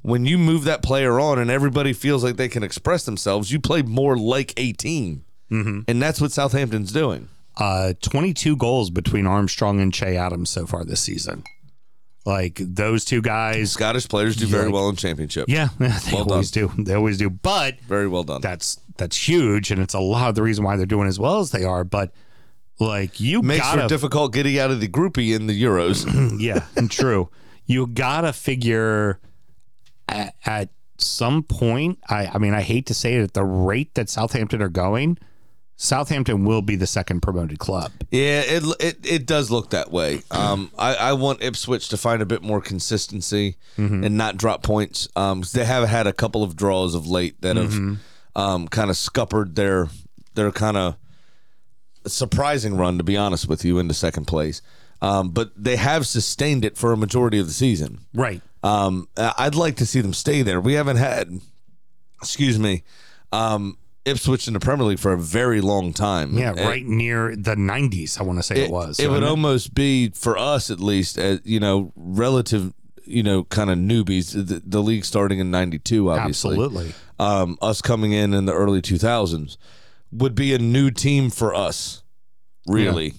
When 0.01 0.24
you 0.25 0.38
move 0.38 0.63
that 0.63 0.81
player 0.81 1.19
on 1.19 1.39
and 1.39 1.51
everybody 1.51 1.91
feels 1.91 2.24
like 2.24 2.38
they 2.38 2.48
can 2.48 2.63
express 2.63 3.03
themselves, 3.03 3.51
you 3.51 3.60
play 3.60 3.81
more 3.81 4.15
like 4.17 4.53
a 4.55 4.72
team. 4.72 5.25
Mm-hmm. 5.51 5.81
And 5.89 6.01
that's 6.01 6.22
what 6.22 6.31
Southampton's 6.31 6.93
doing. 6.93 7.27
uh, 7.58 7.93
22 8.01 8.55
goals 8.55 8.89
between 8.91 9.27
Armstrong 9.27 9.81
and 9.81 9.93
Che 9.93 10.15
Adams 10.15 10.50
so 10.50 10.65
far 10.65 10.86
this 10.86 11.01
season. 11.01 11.43
Like 12.29 12.59
those 12.63 13.05
two 13.05 13.24
guys. 13.24 13.71
Scottish 13.71 14.07
players 14.07 14.36
do 14.36 14.45
very 14.45 14.65
Like- 14.65 14.74
well 14.74 14.89
in 14.89 14.95
championship. 14.95 15.45
Yeah, 15.50 15.69
they 15.79 15.89
Well 16.13 16.31
always 16.31 16.51
do. 16.51 16.71
They 16.77 16.93
always 16.93 17.17
do. 17.17 17.29
But 17.31 17.79
Very 17.88 18.07
well 18.07 18.24
done. 18.24 18.41
that's 18.41 18.79
that's 18.98 19.17
huge, 19.27 19.71
and 19.71 19.81
it's 19.81 19.95
a 19.95 20.00
lot 20.00 20.29
of 20.29 20.36
the 20.36 20.43
reason 20.43 20.63
why 20.63 20.75
they're 20.77 20.86
doing 20.86 21.07
as 21.07 21.19
well 21.19 21.39
as 21.39 21.50
they 21.50 21.63
are. 21.63 21.83
But 21.83 22.13
like 22.79 23.19
you 23.19 23.41
Makes 23.41 23.62
gotta 23.62 23.81
for 23.83 23.88
difficult 23.88 24.31
getting 24.33 24.59
out 24.59 24.69
of 24.69 24.79
the 24.79 24.88
groupie 24.88 25.36
in 25.36 25.48
the 25.48 25.59
Euros. 25.63 26.05
yeah, 26.39 26.65
and 26.75 26.91
true. 27.01 27.29
You 27.65 27.88
gotta 27.88 28.31
figure 28.31 29.19
at, 30.07 30.36
at 30.45 30.69
some 31.00 31.41
point. 31.43 31.98
I, 32.09 32.27
I 32.27 32.38
mean, 32.38 32.53
I 32.53 32.62
hate 32.62 32.86
to 32.88 32.93
say 32.93 33.15
it, 33.15 33.24
at 33.24 33.33
the 33.33 33.43
rate 33.43 33.95
that 33.95 34.07
Southampton 34.09 34.62
are 34.62 34.69
going, 34.69 35.17
Southampton 35.81 36.43
will 36.43 36.62
be 36.62 36.75
the 36.75 36.86
second 36.86 37.21
promoted 37.21 37.57
club. 37.57 37.93
Yeah, 38.12 38.41
it 38.41 38.63
it, 38.81 38.98
it 39.05 39.25
does 39.25 39.50
look 39.50 39.69
that 39.69 39.91
way. 39.91 40.21
Um, 40.31 40.71
I, 40.77 40.95
I 40.95 41.13
want 41.13 41.41
Ipswich 41.43 41.89
to 41.89 41.98
find 41.98 42.21
a 42.21 42.25
bit 42.25 42.41
more 42.41 42.59
consistency 42.62 43.55
and 43.77 44.17
not 44.17 44.36
drop 44.38 44.63
points. 44.63 45.07
Um, 45.15 45.43
they 45.53 45.63
have 45.65 45.88
had 45.88 46.07
a 46.07 46.13
couple 46.13 46.43
of 46.43 46.55
draws 46.55 46.95
of 46.95 47.07
late 47.07 47.41
that 47.41 47.55
have 47.55 47.98
um, 48.36 48.67
kind 48.67 48.89
of 48.89 48.98
scuppered 48.98 49.55
their 49.55 49.89
their 50.36 50.51
kind 50.51 50.75
of 50.77 50.95
surprising 52.07 52.75
run, 52.77 52.98
to 52.98 53.03
be 53.03 53.15
honest 53.17 53.48
with 53.48 53.63
you, 53.63 53.79
into 53.79 53.93
second 53.93 54.25
place. 54.25 54.62
Um, 55.01 55.29
but 55.29 55.51
they 55.55 55.75
have 55.77 56.07
sustained 56.07 56.65
it 56.65 56.77
for 56.77 56.91
a 56.91 56.98
majority 56.98 57.39
of 57.39 57.48
the 57.48 57.53
season. 57.53 58.00
Right. 58.13 58.41
Um, 58.63 59.07
I'd 59.17 59.55
like 59.55 59.77
to 59.77 59.86
see 59.86 60.01
them 60.01 60.13
stay 60.13 60.41
there. 60.41 60.59
We 60.59 60.74
haven't 60.74 60.98
had, 60.98 61.39
excuse 62.21 62.59
me, 62.59 62.83
um, 63.31 63.77
Ipswich 64.06 64.48
in 64.48 64.53
the 64.53 64.60
Premier 64.60 64.86
League 64.86 65.00
for 65.00 65.13
a 65.13 65.18
very 65.18 65.62
long 65.62 65.94
time. 65.94 66.38
Yeah, 66.38 66.51
And 66.51 66.60
right 66.62 66.86
near 66.86 67.36
the 67.36 67.56
90s, 67.56 68.20
I 68.20 68.24
want 68.24 68.39
to 68.39 68.44
say 68.44 68.63
it, 68.63 68.72
was. 68.72 69.00
It 69.00 69.10
would 69.10 69.24
almost 69.24 69.74
be 69.74 70.10
for 70.10 70.38
us 70.38 70.70
at 70.72 70.79
least, 70.79 71.18
as 71.18 71.41
you 71.44 71.60
know, 71.60 71.91
relative, 71.96 72.74
you 73.06 73.24
know, 73.24 73.44
kind 73.46 73.70
of 73.70 73.77
newbies. 73.77 74.34
The, 74.34 74.62
the 74.65 74.82
league 74.82 75.06
starting 75.06 75.39
in 75.39 75.51
'92, 75.51 76.10
obviously. 76.10 76.51
Absolutely. 76.51 76.94
Um, 77.20 77.58
us 77.62 77.82
coming 77.82 78.13
in 78.13 78.34
in 78.34 78.46
the 78.46 78.53
early 78.53 78.82
2000s 78.82 79.58
would 80.12 80.34
be 80.36 80.53
a 80.53 80.60
new 80.60 80.89
team 80.89 81.29
for 81.29 81.53
us, 81.53 82.03
really. 82.68 83.13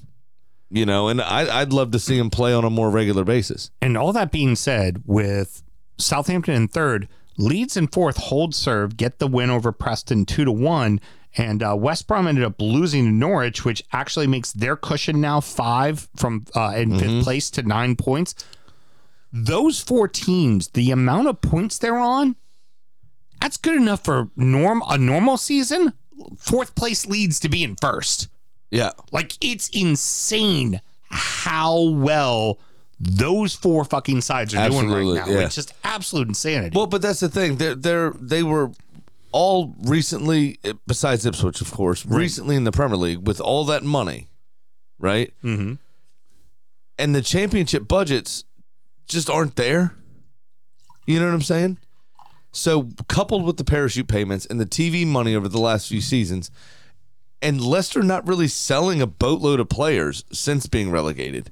You 0.70 0.86
know, 0.86 1.08
and 1.08 1.20
I, 1.20 1.60
I'd 1.60 1.72
love 1.72 1.90
to 1.90 1.98
see 1.98 2.16
him 2.16 2.30
play 2.30 2.52
on 2.54 2.64
a 2.64 2.70
more 2.70 2.90
regular 2.90 3.24
basis. 3.24 3.70
And 3.82 3.96
all 3.96 4.12
that 4.12 4.30
being 4.30 4.54
said, 4.54 5.02
with 5.04 5.62
Southampton 5.98 6.54
in 6.54 6.68
third, 6.68 7.08
Leeds 7.40 7.76
in 7.76 7.88
fourth 7.88 8.16
hold 8.16 8.54
serve, 8.54 8.96
get 8.96 9.18
the 9.18 9.26
win 9.26 9.50
over 9.50 9.72
Preston 9.72 10.24
two 10.26 10.44
to 10.44 10.52
one. 10.52 11.00
And 11.36 11.62
uh, 11.62 11.76
West 11.78 12.08
Brom 12.08 12.26
ended 12.26 12.42
up 12.42 12.60
losing 12.60 13.04
to 13.04 13.10
Norwich, 13.10 13.64
which 13.64 13.84
actually 13.92 14.26
makes 14.26 14.52
their 14.52 14.74
cushion 14.74 15.20
now 15.20 15.40
five 15.40 16.08
from 16.16 16.44
uh, 16.56 16.72
in 16.76 16.98
fifth 16.98 17.22
place 17.22 17.50
to 17.52 17.62
nine 17.62 17.94
points. 17.94 18.34
Those 19.32 19.80
four 19.80 20.08
teams, 20.08 20.68
the 20.68 20.90
amount 20.90 21.28
of 21.28 21.40
points 21.40 21.78
they're 21.78 21.96
on, 21.96 22.34
that's 23.40 23.56
good 23.56 23.76
enough 23.76 24.04
for 24.04 24.30
norm 24.34 24.82
a 24.88 24.98
normal 24.98 25.36
season. 25.36 25.92
Fourth 26.36 26.74
place 26.74 27.06
Leeds 27.06 27.38
to 27.40 27.48
be 27.48 27.62
in 27.62 27.76
first. 27.76 28.28
Yeah. 28.72 28.90
Like 29.12 29.38
it's 29.40 29.68
insane 29.68 30.80
how 31.04 31.80
well 31.80 32.58
those 33.00 33.54
four 33.54 33.84
fucking 33.84 34.20
sides 34.20 34.54
are 34.54 34.68
doing 34.68 34.90
right 34.90 35.26
now. 35.26 35.32
yeah. 35.32 35.40
It's 35.46 35.54
just 35.54 35.72
absolute 35.82 36.28
insanity. 36.28 36.76
Well, 36.76 36.86
but 36.86 37.00
that's 37.00 37.20
the 37.20 37.30
thing. 37.30 37.56
They're, 37.56 37.74
they're 37.74 38.10
they 38.10 38.42
were 38.42 38.72
all 39.32 39.74
recently, 39.82 40.58
besides 40.86 41.24
Ipswich, 41.24 41.60
of 41.60 41.72
course, 41.72 42.04
recently 42.04 42.56
in 42.56 42.64
the 42.64 42.72
Premier 42.72 42.96
League 42.96 43.26
with 43.26 43.40
all 43.40 43.64
that 43.66 43.82
money, 43.82 44.28
right? 44.98 45.32
mm-hmm. 45.42 45.74
And 46.98 47.14
the 47.14 47.22
championship 47.22 47.88
budgets 47.88 48.44
just 49.06 49.30
aren't 49.30 49.56
there. 49.56 49.94
You 51.06 51.18
know 51.18 51.26
what 51.26 51.34
I'm 51.34 51.42
saying? 51.42 51.78
So, 52.52 52.88
coupled 53.08 53.44
with 53.44 53.56
the 53.56 53.64
parachute 53.64 54.08
payments 54.08 54.44
and 54.44 54.60
the 54.60 54.66
TV 54.66 55.06
money 55.06 55.34
over 55.34 55.48
the 55.48 55.60
last 55.60 55.88
few 55.88 56.00
seasons, 56.02 56.50
and 57.40 57.60
Leicester 57.60 58.02
not 58.02 58.26
really 58.28 58.48
selling 58.48 59.00
a 59.00 59.06
boatload 59.06 59.60
of 59.60 59.68
players 59.70 60.24
since 60.30 60.66
being 60.66 60.90
relegated, 60.90 61.50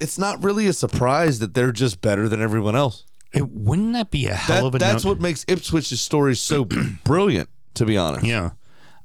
it's 0.00 0.18
not 0.18 0.42
really 0.42 0.66
a 0.66 0.72
surprise 0.72 1.38
that 1.40 1.54
they're 1.54 1.72
just 1.72 2.00
better 2.00 2.28
than 2.28 2.40
everyone 2.42 2.76
else. 2.76 3.04
It, 3.32 3.48
wouldn't 3.50 3.92
that 3.92 4.10
be 4.10 4.26
a 4.26 4.34
hell 4.34 4.56
That, 4.62 4.66
of 4.66 4.74
a 4.74 4.78
note. 4.78 4.86
that's 4.86 5.04
note? 5.04 5.10
what 5.10 5.20
makes 5.20 5.44
Ipswich's 5.46 6.00
story 6.00 6.34
so 6.34 6.64
brilliant, 7.04 7.48
to 7.74 7.84
be 7.84 7.96
honest. 7.98 8.24
Yeah. 8.24 8.50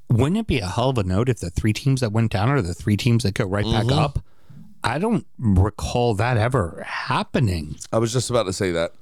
Wouldn't 0.09 0.37
it 0.37 0.47
be 0.47 0.59
a 0.59 0.67
hell 0.67 0.89
of 0.89 0.97
a 0.97 1.03
note 1.03 1.27
if 1.29 1.39
the 1.39 1.49
three 1.49 1.73
teams 1.73 2.01
that 2.01 2.11
went 2.11 2.31
down 2.31 2.49
are 2.49 2.61
the 2.61 2.73
three 2.73 2.95
teams 2.97 3.23
that 3.23 3.33
go 3.33 3.45
right 3.45 3.65
Mm-hmm. 3.65 3.87
back 3.89 3.97
up? 3.97 4.19
I 4.83 4.99
don't 4.99 5.25
recall 5.37 6.13
that 6.15 6.37
ever 6.37 6.83
happening. 6.85 7.77
I 7.91 7.97
was 7.99 8.11
just 8.13 8.29
about 8.29 8.43
to 8.43 8.53
say 8.53 8.71
that. 8.71 8.93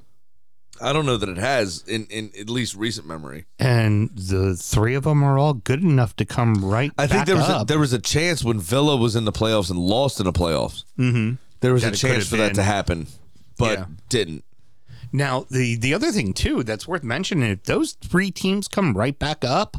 I 0.79 0.93
don't 0.93 1.05
know 1.05 1.17
that 1.17 1.29
it 1.29 1.37
has 1.37 1.83
in, 1.87 2.05
in 2.09 2.31
at 2.39 2.49
least 2.49 2.75
recent 2.75 3.05
memory. 3.07 3.45
And 3.59 4.09
the 4.15 4.55
three 4.55 4.95
of 4.95 5.03
them 5.03 5.21
are 5.23 5.37
all 5.37 5.53
good 5.53 5.83
enough 5.83 6.15
to 6.15 6.25
come 6.25 6.55
right 6.65 6.91
I 6.97 7.05
think 7.05 7.19
back 7.21 7.27
there 7.27 7.35
was 7.35 7.49
a, 7.49 7.55
up. 7.57 7.67
there 7.67 7.77
was 7.79 7.93
a 7.93 7.99
chance 7.99 8.43
when 8.43 8.59
Villa 8.59 8.95
was 8.97 9.15
in 9.15 9.25
the 9.25 9.31
playoffs 9.31 9.69
and 9.69 9.77
lost 9.77 10.19
in 10.19 10.25
the 10.25 10.33
playoffs. 10.33 10.83
mm-hmm. 10.97 11.35
There 11.61 11.73
was 11.73 11.83
That 11.83 11.93
a 11.93 11.97
chance 11.97 12.27
for 12.29 12.37
that 12.37 12.55
to 12.55 12.63
happen, 12.63 13.07
but 13.57 13.79
Yeah. 13.79 13.85
didn't. 14.09 14.43
Now, 15.13 15.45
the 15.49 15.75
the 15.75 15.93
other 15.93 16.11
thing 16.11 16.33
too 16.33 16.63
that's 16.63 16.87
worth 16.87 17.03
mentioning, 17.03 17.49
if 17.49 17.63
those 17.63 17.93
three 17.93 18.31
teams 18.31 18.67
come 18.67 18.95
right 18.97 19.17
back 19.17 19.43
up, 19.45 19.77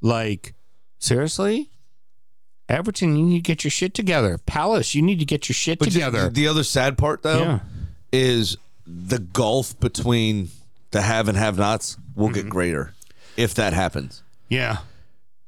like 0.00 0.54
seriously, 0.98 1.70
Everton, 2.68 3.16
you 3.16 3.24
need 3.24 3.36
to 3.38 3.42
get 3.42 3.64
your 3.64 3.70
shit 3.70 3.94
together. 3.94 4.38
Palace, 4.38 4.94
you 4.94 5.02
need 5.02 5.18
to 5.18 5.24
get 5.24 5.48
your 5.48 5.54
shit 5.54 5.78
But 5.78 5.90
together. 5.92 6.24
the, 6.24 6.30
the 6.30 6.48
other 6.48 6.64
sad 6.64 6.96
part 6.98 7.22
though 7.22 7.40
Yeah. 7.42 7.58
is 8.12 8.56
the 8.86 9.18
gulf 9.18 9.78
between 9.80 10.50
the 10.90 11.02
have 11.02 11.28
and 11.28 11.36
have 11.38 11.56
nots 11.58 11.96
will 12.14 12.26
Mm-hmm. 12.28 12.34
get 12.34 12.48
greater 12.48 12.94
if 13.36 13.54
that 13.54 13.72
happens. 13.72 14.22
yeah, 14.48 14.78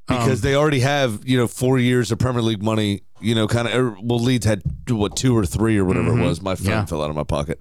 because 0.06 0.40
Um, 0.44 0.48
they 0.48 0.54
already 0.54 0.80
have 0.80 1.20
you 1.26 1.36
know 1.36 1.46
four 1.48 1.78
years 1.78 2.10
of 2.12 2.18
Premier 2.18 2.42
League 2.42 2.62
money. 2.62 3.02
You 3.20 3.34
know, 3.34 3.46
kind 3.48 3.66
of. 3.68 3.96
Well, 4.02 4.18
Leeds 4.20 4.44
had 4.46 4.62
what 4.88 5.16
two 5.16 5.36
or 5.36 5.46
three 5.46 5.78
or 5.78 5.84
whatever 5.84 6.18
it 6.18 6.22
was. 6.22 6.40
My 6.42 6.54
phone 6.54 6.64
Mm-hmm. 6.66 6.70
Yeah. 6.72 6.84
fell 6.84 7.02
out 7.02 7.10
of 7.10 7.16
my 7.16 7.24
pocket. 7.24 7.60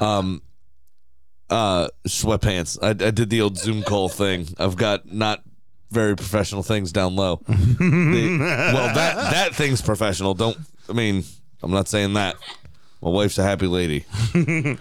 Um, 0.00 0.42
uh, 1.50 1.88
sweatpants. 2.06 2.78
I, 2.82 2.88
I 2.90 3.10
did 3.10 3.30
the 3.30 3.40
old 3.42 3.58
Zoom 3.58 3.82
call 3.82 4.08
thing. 4.08 4.48
I've 4.58 4.76
got 4.76 5.12
not 5.12 5.42
very 5.90 6.16
professional 6.16 6.62
things 6.62 6.90
down 6.92 7.14
low. 7.14 7.42
The- 7.48 8.38
well, 8.74 8.94
that 8.94 9.14
that 9.32 9.54
thing's 9.54 9.82
professional. 9.82 10.34
Don't. 10.34 10.56
I 10.88 10.92
mean, 10.94 11.22
I'm 11.62 11.70
not 11.70 11.88
saying 11.88 12.14
that. 12.14 12.36
My 13.00 13.08
wife's 13.10 13.38
a 13.38 13.42
happy 13.42 13.66
lady. 13.66 14.04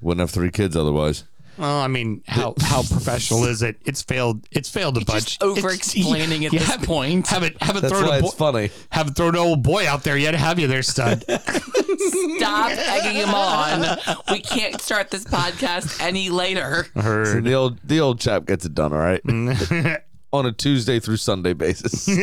Wouldn't 0.00 0.20
have 0.20 0.30
three 0.30 0.50
kids 0.50 0.76
otherwise. 0.76 1.24
Well, 1.58 1.80
I 1.80 1.88
mean, 1.88 2.22
how 2.26 2.54
how 2.60 2.82
professional 2.82 3.44
is 3.44 3.62
it? 3.62 3.76
It's 3.84 4.02
failed. 4.02 4.46
It's 4.50 4.70
failed 4.70 4.96
a 4.96 5.04
bunch. 5.04 5.24
Just 5.26 5.42
over 5.42 5.70
explaining 5.70 6.44
at 6.44 6.52
You 6.52 6.58
this 6.58 6.68
haven't- 6.68 6.86
point. 6.86 7.26
Haven't 7.26 7.60
haven't 7.62 7.82
That's 7.82 7.92
thrown 7.92 8.08
why 8.08 8.16
a 8.16 8.20
boy, 8.20 8.26
it's 8.28 8.36
funny. 8.36 8.70
haven't 8.90 9.14
thrown 9.14 9.34
an 9.34 9.40
old 9.40 9.62
boy 9.62 9.86
out 9.88 10.02
there 10.04 10.16
yet, 10.16 10.34
have 10.34 10.58
you? 10.58 10.66
There, 10.66 10.82
stud. 10.82 11.24
Stop 11.28 12.70
egging 12.72 13.16
him 13.16 13.34
on. 13.34 13.98
We 14.30 14.40
can't 14.40 14.80
start 14.80 15.10
this 15.10 15.24
podcast 15.24 16.00
any 16.02 16.30
later. 16.30 16.86
Heard. 16.96 17.44
The 17.44 17.52
old 17.54 17.78
the 17.84 18.00
old 18.00 18.20
chap 18.20 18.46
gets 18.46 18.64
it 18.64 18.74
done. 18.74 18.92
All 18.92 18.98
right. 18.98 19.20
On 20.34 20.46
a 20.46 20.52
Tuesday 20.52 20.98
through 20.98 21.18
Sunday 21.18 21.52
basis. 21.52 22.08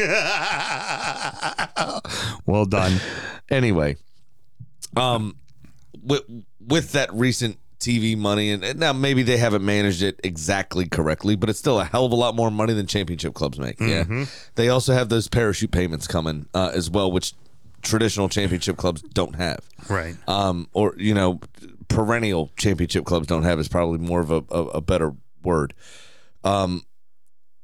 well 2.47 2.65
done. 2.65 2.99
anyway, 3.51 3.97
um, 4.97 5.35
with 6.01 6.23
with 6.59 6.93
that 6.93 7.13
recent 7.13 7.59
TV 7.79 8.17
money, 8.17 8.51
and, 8.51 8.63
and 8.63 8.79
now 8.79 8.93
maybe 8.93 9.23
they 9.23 9.37
haven't 9.37 9.63
managed 9.63 10.01
it 10.01 10.19
exactly 10.23 10.87
correctly, 10.87 11.35
but 11.35 11.49
it's 11.49 11.59
still 11.59 11.79
a 11.79 11.85
hell 11.85 12.05
of 12.05 12.11
a 12.11 12.15
lot 12.15 12.35
more 12.35 12.51
money 12.51 12.73
than 12.73 12.87
championship 12.87 13.33
clubs 13.33 13.57
make. 13.57 13.79
Yeah, 13.79 14.25
they 14.55 14.69
also 14.69 14.93
have 14.93 15.09
those 15.09 15.27
parachute 15.27 15.71
payments 15.71 16.07
coming 16.07 16.47
uh, 16.53 16.71
as 16.73 16.89
well, 16.89 17.11
which 17.11 17.33
traditional 17.81 18.29
championship 18.29 18.77
clubs 18.77 19.01
don't 19.01 19.35
have. 19.35 19.59
Right. 19.89 20.15
Um, 20.27 20.67
or 20.73 20.93
you 20.97 21.13
know, 21.13 21.39
perennial 21.87 22.51
championship 22.57 23.05
clubs 23.05 23.27
don't 23.27 23.43
have 23.43 23.59
is 23.59 23.67
probably 23.67 23.99
more 23.99 24.19
of 24.19 24.31
a, 24.31 24.43
a, 24.49 24.63
a 24.65 24.81
better 24.81 25.13
word. 25.43 25.73
Um, 26.43 26.83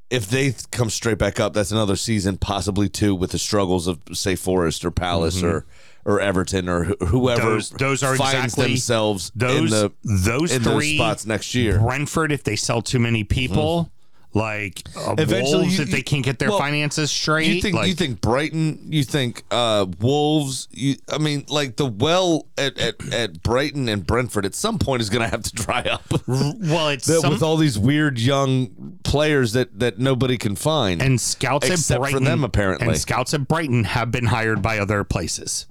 if 0.10 0.27
they 0.27 0.53
come 0.72 0.89
straight 0.89 1.17
back 1.17 1.39
up, 1.39 1.53
that's 1.53 1.72
another 1.72 1.95
season, 1.95 2.38
possibly 2.38 2.88
two, 2.89 3.15
with 3.15 3.31
the 3.31 3.39
struggles 3.39 3.88
of 3.88 4.00
say 4.13 4.36
Forest 4.36 4.86
or 4.86 4.91
Palace 4.91 5.41
or 5.43 5.65
or 6.05 6.19
Everton 6.21 6.69
or 6.69 6.83
wh- 6.85 7.05
whoever 7.07 7.41
Mm-hmm. 7.41 7.50
Those- 7.55 7.69
those 7.71 8.03
are 8.03 8.15
finds 8.15 8.53
exactly- 8.53 8.67
themselves 8.74 9.31
Those 9.35 9.57
in 9.57 9.69
the 9.69 9.91
those 10.03 10.51
in 10.51 10.62
three 10.63 10.71
those 10.74 10.95
spots 10.97 11.25
next 11.25 11.55
year. 11.55 11.79
Brentford, 11.79 12.31
if 12.31 12.43
they 12.43 12.55
sell 12.55 12.81
too 12.81 13.00
many 13.00 13.24
people, 13.24 13.91
like 14.33 14.83
uh, 14.97 15.15
Eventually, 15.17 15.62
Wolves, 15.62 15.77
you- 15.77 15.83
if 15.85 15.91
they 15.91 15.97
you- 16.00 16.03
can't 16.03 16.24
get 16.25 16.39
their 16.39 16.50
well, 16.50 16.59
finances 16.59 17.09
straight. 17.09 17.47
You 17.47 17.62
think 17.62 17.75
like, 17.75 17.88
you 17.88 17.95
think 17.95 18.19
Brighton? 18.19 18.79
You 18.91 19.03
think 19.05 19.43
uh, 19.50 19.85
Wolves? 20.01 20.67
You, 20.71 20.95
I 21.09 21.17
mean, 21.19 21.45
like 21.47 21.77
the 21.77 21.85
well 21.85 22.45
at, 22.57 22.77
at, 22.77 23.13
at 23.13 23.41
Brighton 23.43 23.88
and 23.88 24.05
Brentford 24.05 24.45
at 24.45 24.53
some 24.53 24.77
point 24.77 25.01
is 25.01 25.09
going 25.09 25.24
to 25.24 25.29
have 25.29 25.41
to 25.43 25.53
dry 25.53 25.81
up. 25.83 26.03
well, 26.27 26.89
it's 26.89 27.07
That 27.07 27.21
some, 27.21 27.31
with 27.31 27.41
all 27.43 27.55
these 27.55 27.79
weird 27.79 28.19
young 28.19 29.00
players 29.03 29.53
that 29.53 29.79
that 29.79 30.00
nobody 30.00 30.38
can 30.38 30.55
find. 30.57 31.01
and 31.01 31.19
scouts 31.19 31.65
except 31.69 31.91
at 31.91 31.95
for 31.95 32.00
Brighton 32.12 32.24
them, 32.25 32.43
apparently. 32.43 32.88
and 32.89 32.97
scouts 32.97 33.33
at 33.33 33.47
Brighton 33.47 33.85
have 33.85 34.12
been 34.12 34.25
hired 34.25 34.62
by 34.62 34.77
other 34.79 35.03
places. 35.05 35.65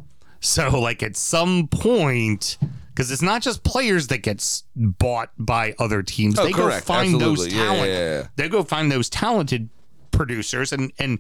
So, 0.45 0.79
like 0.79 1.03
at 1.03 1.17
some 1.17 1.69
point, 1.69 2.59
because 2.89 3.11
it's 3.11 3.23
not 3.23 3.41
just 3.41 3.65
players 3.65 4.09
that 4.09 4.19
gets 4.19 4.65
bought 4.77 5.31
by 5.39 5.75
other 5.79 6.03
teams. 6.03 6.39
Oh, 6.39 6.45
they 6.45 6.53
correct. 6.53 6.87
go 6.87 6.95
find 6.95 7.15
those 7.19 7.47
Absolutely. 7.47 7.57
Yeah, 7.57 7.65
talent. 7.65 7.91
yeah, 7.91 8.19
yeah. 8.19 8.27
They 8.37 8.49
go 8.51 8.63
find 8.63 8.93
those 8.93 9.09
talented 9.09 9.71
producers, 10.11 10.73
and 10.73 10.93
and 10.99 11.19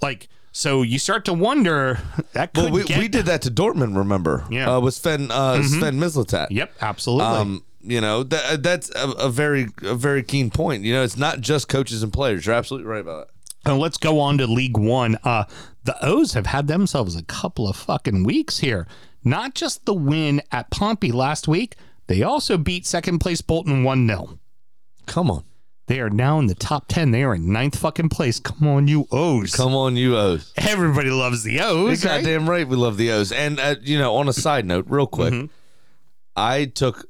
like 0.00 0.28
so 0.52 0.82
you 0.82 1.00
start 1.00 1.24
to 1.24 1.32
wonder 1.32 1.98
that 2.32 2.54
could 2.54 2.72
well, 2.72 2.84
we, 2.88 2.96
we 2.96 3.08
did 3.08 3.26
that 3.26 3.42
to 3.42 3.50
Dortmund. 3.50 3.96
Remember? 3.96 4.46
Yeah. 4.50 4.66
Mm-hmm. 4.66 4.70
uh, 4.70 4.80
with 4.80 4.94
Sven 4.94 5.30
uh, 5.32 5.62
Sven 5.64 5.98
Mislintat. 5.98 6.48
Yep, 6.50 6.72
absolutely. 6.80 7.26
Um, 7.26 7.64
you 7.82 8.00
know 8.00 8.22
that 8.22 8.62
that's 8.62 8.90
a, 8.94 9.10
a 9.12 9.30
very 9.30 9.68
a 9.82 9.94
very 9.94 10.22
keen 10.22 10.50
point. 10.50 10.84
You 10.84 10.94
know, 10.94 11.02
it's 11.02 11.16
not 11.16 11.40
just 11.40 11.68
coaches 11.68 12.02
and 12.02 12.12
players. 12.12 12.46
You're 12.46 12.54
absolutely 12.54 12.88
right 12.88 13.00
about 13.00 13.26
that. 13.26 13.34
And 13.64 13.78
let's 13.78 13.98
go 13.98 14.20
on 14.20 14.38
to 14.38 14.46
League 14.46 14.78
One. 14.78 15.16
Uh, 15.22 15.44
the 15.84 15.96
O's 16.04 16.32
have 16.32 16.46
had 16.46 16.66
themselves 16.66 17.14
a 17.16 17.22
couple 17.22 17.68
of 17.68 17.76
fucking 17.76 18.24
weeks 18.24 18.58
here. 18.58 18.86
Not 19.22 19.54
just 19.54 19.84
the 19.84 19.94
win 19.94 20.40
at 20.50 20.70
Pompey 20.70 21.12
last 21.12 21.46
week, 21.46 21.76
they 22.06 22.22
also 22.22 22.56
beat 22.56 22.86
second 22.86 23.18
place 23.18 23.40
Bolton 23.42 23.84
1 23.84 24.06
0. 24.06 24.38
Come 25.06 25.30
on. 25.30 25.44
They 25.86 26.00
are 26.00 26.08
now 26.08 26.38
in 26.38 26.46
the 26.46 26.54
top 26.54 26.86
10. 26.88 27.10
They 27.10 27.22
are 27.24 27.34
in 27.34 27.52
ninth 27.52 27.76
fucking 27.78 28.10
place. 28.10 28.38
Come 28.38 28.66
on, 28.68 28.86
you 28.88 29.06
O's. 29.10 29.54
Come 29.54 29.74
on, 29.74 29.96
you 29.96 30.16
O's. 30.16 30.52
Everybody 30.56 31.10
loves 31.10 31.42
the 31.42 31.60
O's. 31.60 32.02
You're 32.02 32.12
right? 32.12 32.22
goddamn 32.22 32.48
right. 32.48 32.66
We 32.66 32.76
love 32.76 32.96
the 32.96 33.10
O's. 33.10 33.32
And 33.32 33.58
uh, 33.58 33.74
you 33.82 33.98
know, 33.98 34.14
on 34.14 34.28
a 34.28 34.32
side 34.32 34.64
note, 34.66 34.86
real 34.88 35.06
quick, 35.06 35.32
Mm-hmm. 35.34 35.46
I 36.36 36.66
took 36.66 37.06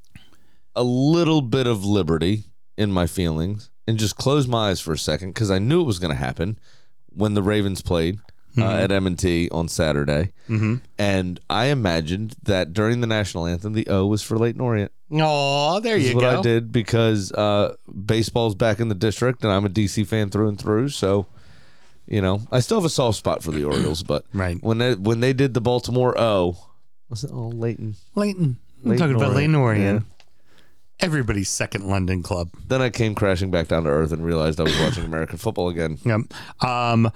a 0.74 0.82
little 0.82 1.42
bit 1.42 1.66
of 1.66 1.84
liberty 1.84 2.44
in 2.76 2.90
my 2.90 3.06
feelings 3.06 3.69
and 3.86 3.98
just 3.98 4.16
closed 4.16 4.48
my 4.48 4.70
eyes 4.70 4.80
for 4.80 4.92
a 4.92 4.98
second 4.98 5.30
because 5.34 5.50
I 5.50 5.58
knew 5.58 5.80
it 5.80 5.84
was 5.86 5.98
going 5.98 6.10
to 6.12 6.16
happen 6.16 6.58
when 7.12 7.34
the 7.34 7.42
Ravens 7.42 7.82
played 7.82 8.18
uh, 8.18 8.60
Mm-hmm. 8.62 8.62
at 8.62 8.90
M&T 8.90 9.48
on 9.50 9.68
Saturday, 9.68 10.32
mm-hmm. 10.48 10.76
and 10.98 11.38
I 11.48 11.66
imagined 11.66 12.34
that 12.42 12.72
during 12.72 13.00
the 13.00 13.06
national 13.06 13.46
anthem, 13.46 13.74
the 13.74 13.86
O 13.86 14.06
was 14.06 14.22
for 14.22 14.36
Leyton 14.38 14.60
Orient. 14.60 14.90
Oh, 15.12 15.78
there 15.78 15.94
This 15.96 16.04
you 16.04 16.08
is 16.10 16.14
what 16.16 16.20
go. 16.22 16.38
I 16.40 16.42
did 16.42 16.72
because 16.72 17.30
uh, 17.30 17.76
baseball's 18.06 18.56
back 18.56 18.80
in 18.80 18.88
the 18.88 18.94
district, 18.96 19.44
and 19.44 19.52
I'm 19.52 19.64
a 19.64 19.68
DC 19.68 20.04
fan 20.06 20.30
through 20.30 20.48
and 20.48 20.58
through. 20.58 20.88
So, 20.88 21.26
you 22.08 22.20
know, 22.20 22.42
I 22.50 22.58
still 22.58 22.78
have 22.78 22.84
a 22.84 22.88
soft 22.90 23.18
spot 23.18 23.40
for 23.44 23.52
the 23.52 23.62
Orioles, 23.64 24.02
but 24.02 24.24
Right. 24.32 24.56
when 24.62 24.78
they 24.78 24.94
when 24.94 25.20
they 25.20 25.32
did 25.32 25.54
the 25.54 25.60
Baltimore 25.60 26.18
O, 26.20 26.56
was 27.08 27.22
it 27.22 27.30
oh 27.32 27.48
Leyton? 27.48 27.94
Leyton. 28.16 28.58
I'm 28.84 28.90
Leyton 28.90 28.98
talking 28.98 29.16
about 29.16 29.36
Leyton 29.36 29.54
Orient, 29.54 29.84
Orient. 29.84 30.06
Everybody's 31.00 31.48
second 31.48 31.88
London 31.88 32.22
club. 32.22 32.50
Then 32.66 32.82
I 32.82 32.90
came 32.90 33.14
crashing 33.14 33.50
back 33.50 33.68
down 33.68 33.84
to 33.84 33.90
earth 33.90 34.12
and 34.12 34.24
realized 34.24 34.60
I 34.60 34.64
was 34.64 34.78
watching 34.80 35.04
American 35.04 35.38
football 35.38 35.68
again. 35.68 35.98
Yep. 36.04 36.20
Um, 36.62 37.10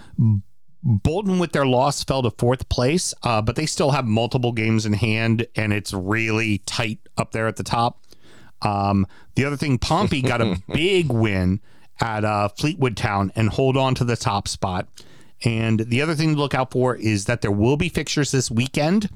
Bolton 0.83 1.39
with 1.39 1.53
their 1.53 1.67
loss 1.67 2.05
fell 2.05 2.23
to 2.23 2.31
fourth 2.31 2.69
place, 2.69 3.15
uh, 3.23 3.41
but 3.41 3.57
they 3.57 3.67
still 3.67 3.91
have 3.91 4.05
multiple 4.05 4.53
games 4.53 4.85
in 4.85 4.93
hand, 4.93 5.47
and 5.57 5.73
it's 5.73 5.93
really 5.93 6.59
tight 6.59 6.99
up 7.17 7.33
there 7.33 7.47
at 7.47 7.57
the 7.57 7.63
top. 7.63 8.03
Um, 8.63 9.07
the 9.35 9.45
other 9.45 9.57
thing, 9.57 9.79
Pompey 9.79 10.23
got 10.23 10.41
a 10.41 10.63
big 10.73 11.11
win 11.11 11.61
at 12.01 12.25
uh, 12.25 12.49
Fleetwood 12.49 12.97
Town 12.97 13.33
and 13.35 13.49
hold 13.49 13.77
on 13.77 13.95
to 13.97 14.05
the 14.05 14.17
top 14.17 14.49
spot. 14.49 14.89
And 15.45 15.81
the 15.81 16.03
other 16.03 16.15
thing 16.15 16.35
to 16.35 16.41
look 16.41 16.55
out 16.55 16.73
for 16.73 16.97
is 16.97 17.27
that 17.27 17.41
there 17.41 17.51
will 17.51 17.77
be 17.77 17.89
fixtures 17.89 18.31
this 18.31 18.51
weekend 18.51 19.11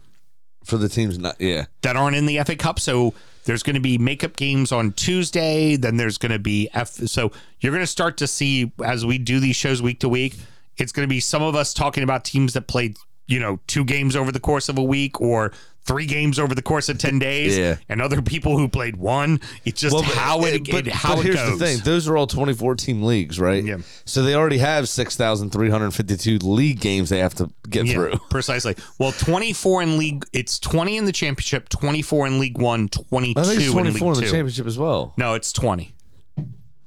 For 0.69 0.77
the 0.77 0.89
teams, 0.89 1.19
not 1.19 1.41
yeah, 1.41 1.65
that 1.81 1.97
aren't 1.97 2.15
in 2.15 2.27
the 2.27 2.39
FA 2.45 2.55
Cup. 2.55 2.79
So 2.79 3.15
there's 3.45 3.63
going 3.63 3.75
to 3.75 3.81
be 3.81 3.97
makeup 3.97 4.37
games 4.37 4.71
on 4.71 4.93
Tuesday. 4.93 5.77
Then 5.77 5.97
there's 5.97 6.19
going 6.19 6.33
to 6.33 6.39
be 6.39 6.69
F. 6.75 6.91
So 6.91 7.33
you're 7.61 7.73
going 7.73 7.83
to 7.83 7.87
start 7.87 8.19
to 8.19 8.27
see 8.27 8.71
as 8.85 9.07
we 9.07 9.17
do 9.17 9.41
these 9.41 9.57
shows 9.57 9.81
week 9.81 10.01
to 10.01 10.09
week. 10.11 10.37
It's 10.77 10.93
going 10.93 11.09
to 11.09 11.11
be 11.11 11.21
some 11.21 11.43
of 11.43 11.57
us 11.57 11.73
talking 11.73 12.05
about 12.05 12.27
teams 12.27 12.53
that 12.53 12.67
played, 12.67 12.99
you 13.27 13.41
know, 13.41 13.61
two 13.67 13.85
games 13.85 14.15
over 14.15 14.31
the 14.31 14.41
course 14.41 14.69
of 14.69 14.77
a 14.77 14.83
week 14.83 15.19
or 15.23 15.53
three 15.89 16.07
games 16.07 16.39
over 16.39 16.55
the 16.55 16.63
course 16.63 16.89
of 16.89 16.99
ten 16.99 17.19
days, 17.19 17.59
Yeah. 17.59 17.77
and 17.89 18.01
other 18.01 18.23
people 18.23 18.57
who 18.57 18.69
played 18.69 18.97
one. 18.97 19.41
It's 19.65 19.81
just 19.81 19.97
but- 19.97 20.05
how 20.05 20.45
it, 20.45 20.71
but, 20.71 20.87
it 20.87 20.93
how 20.93 21.17
but 21.17 21.21
it 21.21 21.25
here's 21.25 21.37
goes. 21.37 21.59
the 21.59 21.67
thing: 21.67 21.79
those 21.85 22.07
are 22.07 22.17
all 22.17 22.27
24 22.29 22.77
team 22.77 23.03
leagues, 23.03 23.41
right? 23.41 23.65
Yeah. 23.65 23.79
So 24.05 24.23
they 24.23 24.35
already 24.37 24.59
have 24.59 24.89
6,352 24.89 26.39
league 26.39 26.81
games 26.81 27.09
they 27.09 27.19
have 27.19 27.35
to 27.37 27.51
get 27.69 27.87
Yeah, 27.87 27.95
through. 27.95 28.13
precisely. 28.31 28.77
Well, 28.99 29.13
24 29.13 29.83
in 29.83 29.99
league. 29.99 30.25
It's 30.33 30.59
20 30.59 30.97
in 30.97 31.05
the 31.07 31.13
championship, 31.13 31.69
24 31.69 32.27
in 32.27 32.39
League 32.39 32.59
One, 32.59 32.89
22 32.89 33.41
I 33.41 33.45
think 33.45 33.57
it's 33.59 33.67
in 33.67 33.73
24 33.73 33.83
League 33.83 33.99
in 33.99 34.13
the 34.15 34.21
Two. 34.27 34.33
championship 34.37 34.67
as 34.67 34.79
well. 34.79 35.15
No, 35.17 35.35
it's 35.35 35.53
20. 35.53 35.95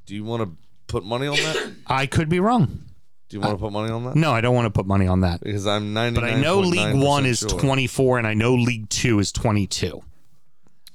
Do 0.05 0.15
you 0.15 0.23
want 0.23 0.43
to 0.43 0.51
put 0.87 1.03
money 1.05 1.27
on 1.27 1.35
that? 1.35 1.71
I 1.87 2.05
could 2.05 2.29
be 2.29 2.39
wrong. 2.39 2.83
Do 3.31 3.37
you 3.37 3.41
want 3.41 3.57
to 3.57 3.63
put 3.63 3.71
money 3.71 3.89
on 3.91 4.03
that? 4.03 4.15
No, 4.17 4.31
I 4.33 4.41
don't 4.41 4.53
want 4.53 4.65
to 4.65 4.69
put 4.71 4.85
money 4.85 5.07
on 5.07 5.21
that. 5.21 5.39
Because 5.41 5.65
I'm 5.65 5.93
99. 5.93 6.21
But 6.21 6.29
I 6.29 6.39
know 6.41 6.59
League 6.59 7.01
One 7.01 7.25
is 7.25 7.39
24, 7.39 8.17
and 8.17 8.27
I 8.27 8.33
know 8.33 8.55
League 8.55 8.89
Two 8.89 9.19
is 9.19 9.31
22. 9.31 10.01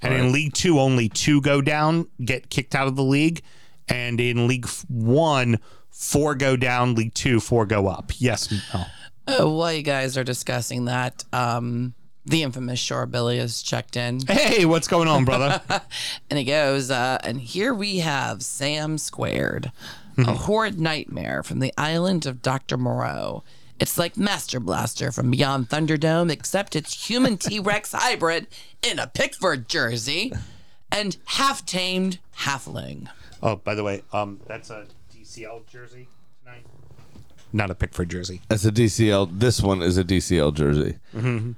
And 0.02 0.12
in 0.12 0.32
League 0.32 0.52
Two, 0.52 0.78
only 0.78 1.08
two 1.08 1.40
go 1.40 1.62
down, 1.62 2.08
get 2.22 2.50
kicked 2.50 2.74
out 2.74 2.86
of 2.88 2.94
the 2.94 3.02
league. 3.02 3.40
And 3.88 4.20
in 4.20 4.46
League 4.46 4.68
One, 4.88 5.58
four 5.90 6.34
go 6.34 6.56
down. 6.56 6.94
League 6.94 7.14
Two, 7.14 7.40
four 7.40 7.64
go 7.64 7.86
up. 7.88 8.12
Yes. 8.18 8.52
No. 8.74 8.84
Uh, 9.26 9.50
while 9.50 9.72
you 9.72 9.82
guys 9.82 10.18
are 10.18 10.22
discussing 10.24 10.84
that, 10.84 11.24
um, 11.32 11.94
the 12.26 12.42
infamous 12.42 12.78
Shore 12.78 13.06
Billy 13.06 13.38
has 13.38 13.62
checked 13.62 13.96
in. 13.96 14.20
Hey, 14.28 14.66
what's 14.66 14.88
going 14.88 15.08
on, 15.08 15.24
brother? 15.24 15.62
And 16.28 16.38
he 16.38 16.44
goes, 16.44 16.90
uh, 16.90 17.18
and 17.24 17.40
here 17.40 17.72
we 17.72 17.98
have 17.98 18.42
Sam 18.42 18.98
Squared, 18.98 19.72
a 20.18 20.32
horrid 20.34 20.80
nightmare 20.80 21.42
from 21.42 21.58
the 21.60 21.72
island 21.76 22.26
of 22.26 22.42
Dr. 22.42 22.76
Moreau. 22.76 23.42
It's 23.78 23.98
like 23.98 24.16
Master 24.16 24.58
Blaster 24.58 25.12
from 25.12 25.30
Beyond 25.30 25.68
Thunderdome, 25.68 26.30
except 26.30 26.74
it's 26.76 27.08
human 27.08 27.36
T 27.38 27.60
Rex 27.60 27.92
hybrid 27.92 28.46
in 28.82 28.98
a 28.98 29.06
Pickford 29.06 29.68
jersey 29.68 30.32
and 30.90 31.16
half 31.26 31.66
tamed 31.66 32.18
halfling. 32.38 33.08
oh, 33.42 33.56
by 33.56 33.74
the 33.74 33.84
way, 33.84 34.02
um, 34.12 34.40
that's 34.46 34.70
a 34.70 34.86
DCL 35.14 35.66
jersey 35.66 36.08
tonight. 36.42 36.64
Not 37.52 37.70
a 37.70 37.74
Pickford 37.74 38.08
jersey. 38.08 38.40
That's 38.48 38.64
a 38.64 38.72
DCL. 38.72 39.38
This 39.38 39.60
one 39.60 39.82
is 39.82 39.98
a 39.98 40.04
DCL 40.04 40.54
jersey. 40.54 40.96
Mm-hmm. 41.14 41.52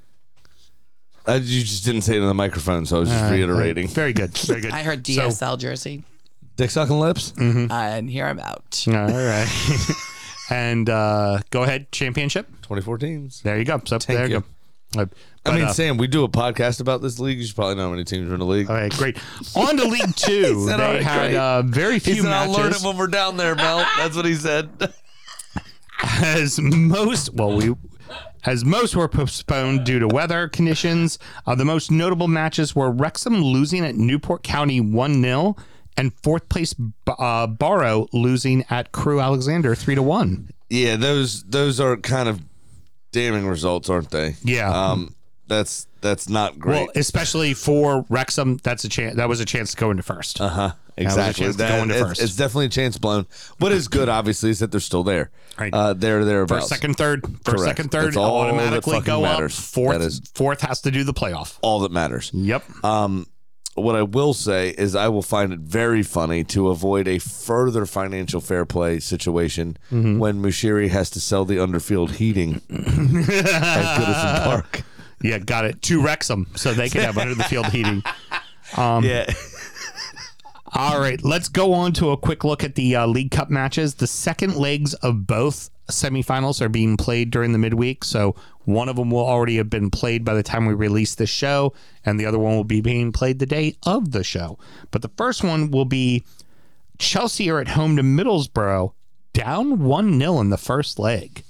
I, 1.27 1.37
you 1.37 1.61
just 1.63 1.85
didn't 1.85 2.03
say 2.03 2.15
it 2.17 2.23
in 2.23 2.27
the 2.27 2.35
microphone, 2.35 2.87
so 2.87 2.97
I 2.97 3.01
was 3.01 3.11
just 3.11 3.31
reiterating. 3.31 3.87
Very 3.89 4.13
good. 4.15 4.37
Very 4.39 4.61
good. 4.63 4.71
I 4.73 4.83
heard 4.83 5.07
So- 5.07 5.13
DSL 5.29 5.59
jersey, 5.59 6.05
Dick 6.59 6.71
sucking 6.71 6.99
lips. 6.99 7.33
and 7.39 8.11
here 8.11 8.27
I'm 8.27 8.41
out. 8.41 8.85
all 8.89 8.93
right. 8.95 9.49
and 10.51 10.91
uh, 10.91 11.39
go 11.51 11.63
ahead, 11.63 11.93
championship. 11.93 12.49
24 12.63 12.99
teams. 12.99 13.41
There 13.43 13.57
you 13.57 13.65
go. 13.65 13.81
So 13.85 13.99
there 13.99 14.27
you 14.27 14.35
you. 14.35 14.45
go. 14.97 15.01
Uh, 15.03 15.07
I 15.47 15.55
mean, 15.55 15.65
uh, 15.67 15.73
Sam, 15.73 15.99
we 15.99 16.09
do 16.09 16.25
a 16.25 16.29
podcast 16.29 16.81
about 16.81 17.01
this 17.01 17.21
league. 17.21 17.39
You 17.39 17.45
should 17.47 17.55
probably 17.55 17.77
know 17.77 17.85
how 17.85 17.91
many 17.91 18.03
teams 18.03 18.29
are 18.29 18.35
in 18.35 18.41
the 18.41 18.45
league. 18.47 18.69
All 18.69 18.75
right, 18.75 18.91
great. 18.91 19.19
On 19.55 19.77
to 19.77 19.85
League 19.85 20.01
Two. 20.17 20.67
they 20.67 20.73
"All 20.73 20.79
right, 20.81 21.01
had 21.01 21.29
great." 21.29 21.37
uh, 21.37 21.63
very 21.63 22.01
few 22.01 22.15
He 22.15 22.21
said, 22.23 22.33
I'll 22.33 22.51
learn 22.51 22.73
it 22.73 22.83
when 22.83 22.97
we're 22.97 23.07
down 23.07 23.37
there, 23.37 23.55
Mel. 23.55 23.79
That's 23.97 24.17
what 24.17 24.25
he 24.25 24.35
said. 24.35 24.69
As 26.03 26.59
most, 26.61 27.35
well, 27.35 27.57
we 27.57 27.73
as 28.47 28.65
most 28.65 28.97
were 28.97 29.09
postponed 29.09 29.85
due 29.85 30.01
to 30.01 30.09
weather 30.09 30.49
conditions. 30.49 31.21
Uh, 31.47 31.55
the 31.55 31.65
most 31.65 31.93
notable 31.93 32.27
matches 32.29 32.75
were 32.75 32.91
Wrexham 32.91 33.43
losing 33.43 33.85
at 33.85 33.95
Newport 33.95 34.43
County 34.43 34.81
one 34.81 35.23
0 35.23 35.55
and 35.99 36.13
fourth 36.23 36.49
place 36.49 36.75
uh, 37.07 37.47
Barrow 37.47 38.07
losing 38.15 38.65
at 38.71 38.93
Crewe 38.93 39.21
Alexandra 39.21 39.77
three 39.77 39.95
to 39.95 40.03
one. 40.03 40.49
yeah, 40.71 40.97
those 40.97 41.43
those 41.45 41.79
are 41.81 41.97
kind 41.99 42.29
of 42.29 42.41
damning 43.13 43.47
results, 43.47 43.91
aren't 43.91 44.11
they? 44.11 44.37
Yeah. 44.43 44.71
Um, 44.71 45.15
that's 45.47 45.87
that's 46.01 46.29
not 46.29 46.59
great. 46.59 46.75
Well, 46.87 46.89
especially 46.95 47.55
for 47.55 48.05
Wrexham, 48.09 48.59
that's 48.63 48.85
a 48.85 48.89
chance. 48.89 49.17
That 49.17 49.29
was 49.29 49.41
a 49.41 49.45
chance 49.45 49.73
to 49.73 49.77
go 49.77 49.91
into 49.91 50.03
first. 50.03 50.41
Uh 50.41 50.49
huh. 50.49 50.73
Exactly. 50.97 51.45
chance 51.45 51.57
to 51.57 51.79
into 51.83 51.95
it's, 51.95 52.03
first. 52.09 52.23
it's 52.23 52.37
definitely 52.37 52.67
a 52.67 52.71
chance 52.71 52.99
blown. 52.99 53.27
What 53.59 53.71
is 53.71 53.87
good, 53.87 54.09
obviously, 54.09 54.51
is 54.51 54.59
that 54.59 54.73
they're 54.73 54.81
still 54.81 55.05
there. 55.05 55.31
Right. 55.57 55.73
Uh, 55.73 55.93
they're 55.93 56.25
there 56.25 56.43
about 56.43 56.57
First, 56.57 56.69
second, 56.71 56.95
third. 56.97 57.23
First, 57.25 57.45
Correct. 57.45 57.65
second, 57.65 57.91
third. 57.91 58.07
That's 58.07 58.17
all 58.17 58.43
that 58.43 58.49
automatically 58.49 58.95
fucking 58.95 59.07
go 59.07 59.23
matters. 59.23 59.57
up. 59.57 59.65
Fourth, 59.65 59.99
That 59.99 60.05
is- 60.05 60.21
fourth 60.35 60.61
has 60.63 60.81
to 60.83 60.91
do 60.91 61.05
the 61.05 61.15
playoff. 61.15 61.57
all 61.63 61.81
that 61.81 61.93
matters. 61.93 62.31
Yep. 62.35 62.85
Um, 62.85 63.27
what 63.81 63.97
I 63.97 64.03
will 64.03 64.35
say 64.35 64.71
is 64.71 64.95
I 64.95 65.09
will 65.09 65.23
find 65.23 65.53
it 65.53 65.61
very 65.61 66.03
funny 66.03 66.45
to 66.45 66.69
avoid 66.69 67.07
a 67.09 67.19
further 67.19 67.87
financial 67.87 68.41
fair 68.41 68.65
play 68.65 68.99
situation 69.01 69.77
Mm-hmm. 69.91 70.19
when 70.19 70.43
Moshiri 70.43 70.89
has 70.91 71.11
to 71.11 71.21
sell 71.21 71.45
the 71.45 71.59
underfield 71.63 72.13
heating 72.13 72.57
at 72.71 72.71
Goodison 72.71 74.45
Park. 74.45 74.83
Yeah, 75.23 75.39
got 75.39 75.65
it. 75.65 75.83
To 75.83 76.01
Wrexham, 76.03 76.47
so 76.55 76.73
they 76.73 76.89
can 76.89 77.01
have 77.03 77.19
under 77.23 77.35
the 77.35 77.45
field 77.45 77.67
heating. 77.67 78.03
Um, 78.77 79.03
Yeah. 79.05 79.27
All 80.75 81.01
right, 81.01 81.23
let's 81.25 81.49
go 81.49 81.73
on 81.73 81.93
to 81.95 82.11
a 82.11 82.17
quick 82.17 82.45
look 82.45 82.63
at 82.63 82.75
the 82.75 82.95
uh, 82.95 83.07
League 83.07 83.31
Cup 83.31 83.49
matches. 83.49 83.95
The 83.95 84.07
second 84.07 84.57
legs 84.57 84.93
of 84.95 85.27
both 85.27 85.71
semifinals 85.91 86.61
are 86.61 86.69
being 86.69 86.99
played 86.99 87.31
during 87.31 87.53
the 87.53 87.59
midweek, 87.59 88.05
so 88.05 88.35
one 88.69 88.91
of 88.91 88.97
them 88.97 89.11
will 89.11 89.27
already 89.27 89.57
have 89.57 89.71
been 89.71 89.91
played 89.91 90.27
by 90.27 90.35
the 90.35 90.43
time 90.43 90.67
we 90.67 90.75
release 90.75 91.15
this 91.15 91.31
show, 91.31 91.73
and 92.05 92.21
the 92.21 92.27
other 92.27 92.39
one 92.39 92.55
will 92.55 92.65
be 92.65 92.83
being 92.83 93.13
played 93.13 93.39
the 93.39 93.47
day 93.47 93.75
of 93.85 94.13
the 94.13 94.23
show. 94.23 94.59
But 94.91 95.01
the 95.01 95.09
first 95.17 95.43
one 95.43 95.71
will 95.71 95.87
be 95.87 96.23
Chelsea 96.99 97.49
are 97.49 97.61
at 97.61 97.69
home 97.69 97.97
to 97.97 98.03
Middlesbrough, 98.03 98.93
down 99.33 99.79
1 99.85 100.19
0 100.21 100.41
in 100.41 100.51
the 100.51 100.59
first 100.59 100.99
leg. 100.99 101.43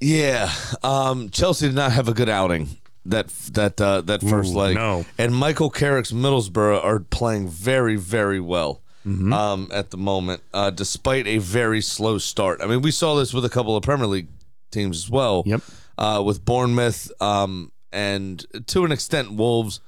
Yeah, 0.00 0.52
um, 0.84 1.28
Chelsea 1.30 1.66
did 1.66 1.74
not 1.74 1.90
have 1.90 2.06
a 2.08 2.14
good 2.14 2.28
outing 2.28 2.68
that 3.04 3.28
that 3.52 3.80
uh, 3.80 4.00
that 4.02 4.20
first 4.22 4.54
Ooh, 4.54 4.58
leg. 4.58 4.76
no. 4.76 5.04
and 5.18 5.34
Michael 5.34 5.70
Carrick's 5.70 6.12
Middlesbrough 6.12 6.84
are 6.84 7.00
playing 7.00 7.48
very 7.48 7.96
very 7.96 8.38
well 8.40 8.80
Mm-hmm. 9.04 9.32
um, 9.32 9.68
at 9.72 9.90
the 9.90 9.96
moment, 9.96 10.42
uh, 10.54 10.70
despite 10.70 11.26
a 11.26 11.38
very 11.38 11.80
slow 11.80 12.18
start. 12.18 12.60
I 12.62 12.66
mean, 12.66 12.82
we 12.82 12.92
saw 12.92 13.16
this 13.16 13.34
with 13.34 13.44
a 13.44 13.48
couple 13.48 13.76
of 13.76 13.82
Premier 13.82 14.06
League 14.06 14.28
teams 14.72 14.96
as 15.04 15.10
well. 15.10 15.42
Yep. 15.46 15.60
uh, 15.98 16.22
with 16.24 16.44
Bournemouth 16.44 17.12
um, 17.20 17.70
and 17.92 18.44
to 18.68 18.84
an 18.84 18.92
extent 18.92 19.32
Wolves, 19.34 19.80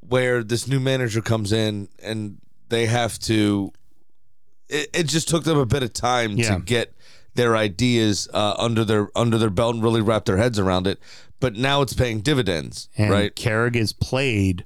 where 0.00 0.42
this 0.42 0.66
new 0.66 0.80
manager 0.80 1.20
comes 1.20 1.52
in 1.52 1.88
and 2.02 2.38
they 2.68 2.86
have 2.86 3.18
to. 3.20 3.72
It, 4.68 4.88
it 4.94 5.02
just 5.08 5.28
took 5.28 5.44
them 5.44 5.58
a 5.58 5.66
bit 5.66 5.82
of 5.82 5.92
time 5.92 6.32
Yeah. 6.32 6.54
to 6.56 6.60
get 6.60 6.94
their 7.34 7.56
ideas 7.56 8.28
uh, 8.32 8.54
under 8.58 8.84
their 8.84 9.08
under 9.14 9.36
their 9.38 9.50
belt 9.50 9.74
and 9.74 9.84
really 9.84 10.00
wrap 10.00 10.24
their 10.24 10.36
heads 10.38 10.58
around 10.58 10.86
it. 10.86 10.98
But 11.40 11.54
now 11.56 11.82
it's 11.82 11.92
paying 11.92 12.20
dividends, 12.22 12.88
And 12.96 13.10
right? 13.10 13.34
Carrick 13.34 13.76
is 13.76 13.92
played 13.92 14.64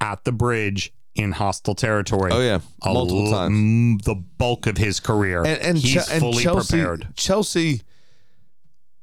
at 0.00 0.24
the 0.24 0.32
bridge 0.32 0.92
in 1.14 1.32
hostile 1.32 1.74
territory. 1.76 2.30
Oh, 2.32 2.40
yeah. 2.40 2.58
Multiple 2.84 3.26
l- 3.26 3.32
times. 3.32 3.54
mm, 3.56 4.02
The 4.02 4.14
bulk 4.14 4.66
of 4.66 4.76
his 4.78 4.98
career. 5.00 5.38
and 5.44 5.58
and, 5.60 5.78
he's 5.78 6.06
Che- 6.06 6.12
and 6.14 6.20
fully 6.20 6.42
Chelsea, 6.42 6.76
prepared. 6.76 7.08
Chelsea, 7.14 7.82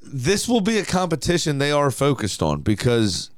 this 0.06 0.48
will 0.48 0.62
be 0.62 0.78
a 0.78 0.86
competition 0.86 1.58
they 1.58 1.72
are 1.72 1.92
focused 1.92 2.42
on 2.44 2.62
because 2.62 3.30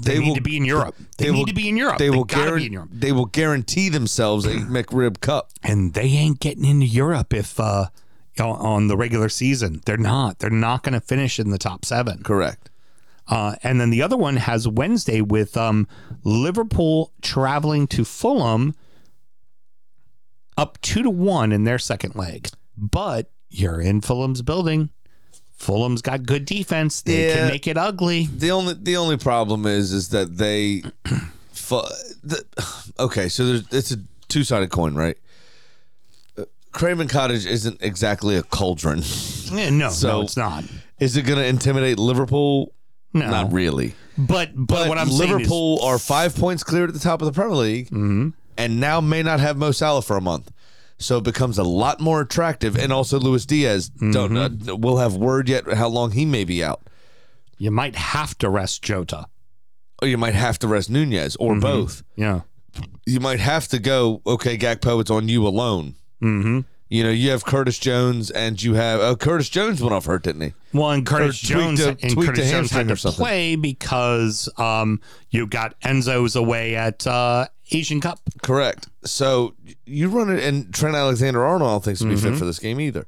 They, 0.00 0.14
they, 0.14 0.18
need 0.20 0.28
will 0.28 0.34
to 0.36 0.40
be 0.42 0.56
in 0.56 0.64
Europe. 0.64 0.94
They, 1.16 1.30
need 1.30 1.38
will- 1.38 1.46
to 1.46 1.54
be 1.54 1.68
in 1.68 1.76
Europe. 1.76 1.98
They 1.98 2.10
will 2.10 2.24
gotta 2.24 2.42
guarantee 2.44 2.60
be 2.62 2.66
in 2.66 2.72
Europe. 2.72 2.90
they 2.92 3.12
will 3.12 3.26
guarantee 3.26 3.88
themselves 3.88 4.44
a 4.46 4.50
McRib 4.54 5.20
Cup. 5.20 5.50
and 5.62 5.94
they 5.94 6.08
ain't 6.08 6.40
getting 6.40 6.64
into 6.64 6.86
Europe 6.86 7.32
if 7.34 7.58
uh 7.60 7.86
on- 8.38 8.60
on 8.60 8.86
the 8.88 8.96
regular 8.96 9.28
season. 9.28 9.80
They're 9.84 9.96
not. 9.96 10.38
They're 10.38 10.48
not 10.50 10.84
going 10.84 10.92
to 10.92 11.00
finish 11.00 11.40
in 11.40 11.50
the 11.50 11.58
top 11.58 11.84
seven. 11.84 12.22
Correct. 12.22 12.70
Uh, 13.26 13.56
and 13.64 13.80
then 13.80 13.90
the 13.90 14.00
other 14.00 14.16
one 14.16 14.36
has 14.36 14.66
Wednesday 14.68 15.20
with 15.20 15.56
um, 15.56 15.86
Liverpool 16.22 17.12
traveling 17.20 17.86
to 17.88 18.04
Fulham 18.04 18.74
up 20.56 20.80
two 20.80 21.02
to 21.02 21.10
one 21.10 21.52
in 21.52 21.64
their 21.64 21.78
second 21.78 22.14
leg. 22.14 22.48
But 22.76 23.30
you're 23.50 23.80
in 23.80 24.00
Fulham's 24.00 24.42
building. 24.42 24.90
Fulham's 25.58 26.02
got 26.02 26.24
good 26.24 26.44
defense. 26.44 27.02
They 27.02 27.26
Yeah. 27.28 27.34
can 27.34 27.48
make 27.48 27.66
it 27.66 27.76
ugly. 27.76 28.26
The 28.26 28.50
only 28.52 28.74
the 28.74 28.96
only 28.96 29.16
problem 29.16 29.66
is 29.66 29.92
is 29.92 30.08
that 30.10 30.38
they, 30.38 30.82
fu- 31.52 31.82
the, 32.22 32.44
okay, 33.00 33.28
so 33.28 33.44
there's 33.46 33.64
it's 33.72 33.90
a 33.90 33.96
two 34.28 34.44
sided 34.44 34.70
coin, 34.70 34.94
right? 34.94 35.16
Uh, 36.38 36.44
Craven 36.72 37.08
Cottage 37.08 37.44
isn't 37.44 37.82
exactly 37.82 38.36
a 38.36 38.42
cauldron. 38.42 39.02
Eh, 39.52 39.70
no, 39.70 39.88
So- 39.90 40.08
no, 40.08 40.20
it's 40.22 40.36
not. 40.36 40.64
Is 41.00 41.16
it 41.16 41.22
going 41.22 41.38
to 41.38 41.46
intimidate 41.46 41.98
Liverpool? 41.98 42.72
No, 43.14 43.30
Not 43.30 43.52
really. 43.52 43.94
But 44.18 44.50
but, 44.54 44.66
But 44.66 44.88
what 44.90 44.98
I'm 44.98 45.08
saying 45.08 45.22
is- 45.22 45.28
Liverpool 45.30 45.80
are 45.82 45.98
five 45.98 46.36
points 46.36 46.62
clear 46.62 46.84
at 46.84 46.92
the 46.92 46.98
top 47.00 47.22
of 47.22 47.26
the 47.26 47.32
Premier 47.32 47.56
League, 47.56 47.86
Mm-hmm. 47.86 48.28
and 48.58 48.78
now 48.80 49.00
may 49.00 49.22
not 49.22 49.40
have 49.40 49.56
Mo 49.56 49.70
Salah 49.72 50.02
for 50.02 50.16
a 50.16 50.20
month. 50.20 50.52
So 50.98 51.18
it 51.18 51.24
becomes 51.24 51.58
a 51.58 51.62
lot 51.64 52.00
more 52.00 52.20
attractive, 52.20 52.76
and 52.76 52.92
also 52.92 53.18
Luis 53.20 53.46
Diaz. 53.46 53.88
Don't 53.88 54.32
Mm-hmm. 54.32 54.68
uh, 54.70 54.74
we'll 54.76 54.96
have 54.98 55.14
word 55.14 55.48
yet 55.48 55.72
how 55.74 55.88
long 55.88 56.10
he 56.10 56.24
may 56.24 56.44
be 56.44 56.62
out. 56.64 56.82
you 57.58 57.70
might 57.70 57.94
have 57.96 58.36
to 58.38 58.48
rest 58.48 58.82
Jota. 58.82 59.26
Or 60.02 60.08
you 60.08 60.18
might 60.18 60.34
have 60.34 60.58
to 60.60 60.68
rest 60.68 60.90
Nunez, 60.90 61.36
or 61.36 61.52
Mm-hmm. 61.52 61.60
both. 61.60 62.02
Yeah. 62.16 62.40
You 63.06 63.20
might 63.20 63.40
have 63.40 63.66
to 63.68 63.78
go. 63.78 64.22
Okay, 64.26 64.56
Gakpo, 64.58 65.00
it's 65.00 65.10
on 65.10 65.28
you 65.28 65.46
alone. 65.46 65.94
Mm-hmm. 66.22 66.60
You 66.90 67.02
know, 67.04 67.10
you 67.10 67.30
have 67.30 67.44
Curtis 67.44 67.78
Jones, 67.78 68.30
and 68.30 68.62
you 68.62 68.74
have 68.74 69.00
uh, 69.00 69.14
Curtis 69.16 69.48
Jones 69.50 69.82
went 69.82 69.92
off 69.92 70.06
hurt, 70.06 70.22
didn't 70.22 70.40
he? 70.40 70.54
Well, 70.72 70.90
and 70.92 71.04
Curtis 71.06 71.38
Jones 71.38 71.80
a- 71.80 71.96
and 72.02 72.16
Curtis 72.16 72.50
Jones 72.50 72.70
had 72.70 72.88
to 72.88 72.96
something. 72.96 73.18
play 73.24 73.56
because 73.56 74.48
um, 74.56 75.00
you 75.30 75.46
got 75.46 75.78
Endo's 75.80 76.34
away 76.34 76.76
at 76.76 77.06
uh, 77.06 77.46
Asian 77.70 78.00
Cup. 78.00 78.20
Correct. 78.42 78.88
So 79.04 79.54
you 79.84 80.08
run 80.08 80.30
it, 80.30 80.42
and 80.42 80.72
Trent 80.74 80.96
Alexander 80.96 81.44
Arnold, 81.44 81.68
I 81.68 81.72
don't 81.74 81.84
think, 81.84 81.98
to 81.98 82.04
be 82.06 82.14
Mm-hmm. 82.14 82.30
fit 82.30 82.38
for 82.38 82.44
this 82.44 82.58
game 82.58 82.80
either. 82.80 83.06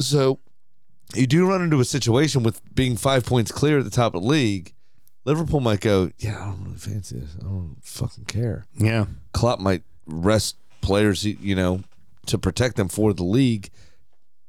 So 0.00 0.40
you 1.14 1.26
do 1.26 1.46
run 1.48 1.62
into 1.62 1.80
a 1.80 1.84
situation 1.84 2.42
with 2.42 2.60
being 2.74 2.96
five 2.96 3.24
points 3.24 3.52
clear 3.52 3.78
at 3.78 3.84
the 3.84 3.90
top 3.90 4.14
of 4.14 4.22
the 4.22 4.28
league. 4.28 4.74
Liverpool 5.24 5.60
might 5.60 5.80
go, 5.80 6.10
yeah, 6.18 6.40
I 6.42 6.44
don't 6.46 6.64
really 6.64 6.76
fancy 6.76 7.18
this. 7.18 7.36
I 7.40 7.44
don't 7.44 7.76
fucking 7.82 8.24
care. 8.26 8.66
Yeah. 8.76 9.06
Klopp 9.32 9.58
might 9.60 9.82
rest 10.06 10.56
players, 10.82 11.24
you 11.24 11.54
know, 11.54 11.82
to 12.26 12.36
protect 12.36 12.76
them 12.76 12.88
for 12.88 13.14
the 13.14 13.24
league, 13.24 13.70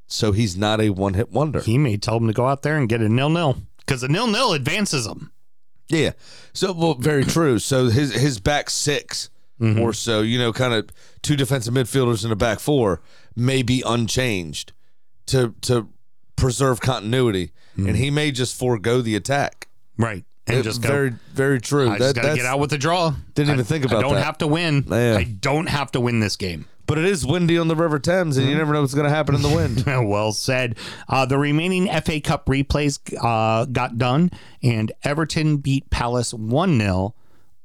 so 0.07 0.31
he's 0.33 0.57
not 0.57 0.81
a 0.81 0.89
one-hit 0.89 1.31
wonder. 1.31 1.61
He 1.61 1.77
may 1.77 1.95
tell 1.97 2.19
them 2.19 2.27
to 2.27 2.33
go 2.33 2.47
out 2.47 2.61
there 2.61 2.77
and 2.77 2.89
get 2.89 3.01
a 3.01 3.07
nil 3.07 3.29
nil 3.29 3.57
because 3.77 4.03
a 4.03 4.07
nil 4.09 4.27
nil 4.27 4.51
advances 4.53 5.05
them. 5.05 5.31
Yeah. 5.88 6.12
So 6.54 6.74
well, 6.74 6.93
very 6.95 7.24
true. 7.24 7.60
So 7.60 7.88
his 7.89 8.13
his 8.13 8.39
back 8.39 8.69
6 8.69 9.30
Mm-hmm. 9.58 9.80
or 9.80 9.93
so, 9.93 10.21
you 10.21 10.38
know, 10.38 10.52
kind 10.52 10.74
of 10.74 10.89
two 11.21 11.38
defensive 11.38 11.74
midfielders 11.74 12.26
in 12.26 12.32
a 12.32 12.36
back 12.36 12.60
four 12.60 13.00
may 13.38 13.62
be 13.63 13.82
unchanged 13.86 14.74
to 15.28 15.56
to 15.62 15.88
preserve 16.36 16.82
continuity, 16.82 17.52
and 17.78 17.95
he 17.95 18.12
may 18.12 18.32
just 18.32 18.60
forego 18.60 19.00
the 19.02 19.15
attack. 19.15 19.69
Right. 19.98 20.26
And 20.47 20.58
It- 20.58 20.63
just 20.63 20.81
go. 20.81 20.89
very 20.89 21.13
very 21.34 21.60
true. 21.60 21.89
I 21.89 21.97
just 21.97 22.15
got 22.15 22.21
to 22.29 22.36
get 22.36 22.45
out 22.45 22.60
with 22.60 22.69
the 22.69 22.77
draw. 22.77 23.13
Didn't 23.34 23.53
even 23.53 23.65
think 23.65 23.84
about 23.86 23.97
I 23.99 24.01
don't 24.01 24.13
that. 24.15 24.23
have 24.25 24.38
to 24.39 24.47
win. 24.47 24.86
Yeah. 24.88 25.17
I 25.17 25.23
don't 25.23 25.67
have 25.67 25.91
to 25.93 25.99
win 25.99 26.19
this 26.19 26.36
game. 26.36 26.65
But 26.88 26.99
it 26.99 27.05
is 27.05 27.25
windy 27.25 27.58
on 27.58 27.67
the 27.67 27.75
River 27.75 27.97
Thames, 27.97 28.36
Mm-hmm. 28.36 28.41
and 28.43 28.51
you 28.51 28.55
never 28.58 28.71
know 28.71 28.81
what's 28.81 28.93
going 28.93 29.05
to 29.10 29.10
happen 29.10 29.34
in 29.34 29.41
the 29.41 29.49
wind. 29.49 29.84
well 30.08 30.31
said. 30.31 30.75
Uh, 31.10 31.25
the 31.25 31.39
remaining 31.39 31.88
FA 31.88 32.21
Cup 32.21 32.45
replays 32.45 32.99
uh, 33.19 33.65
got 33.65 33.97
done, 33.97 34.29
and 34.62 34.91
Everton 35.03 35.58
beat 35.58 35.89
Palace 35.89 36.31
1 36.31 36.79
0 36.79 37.15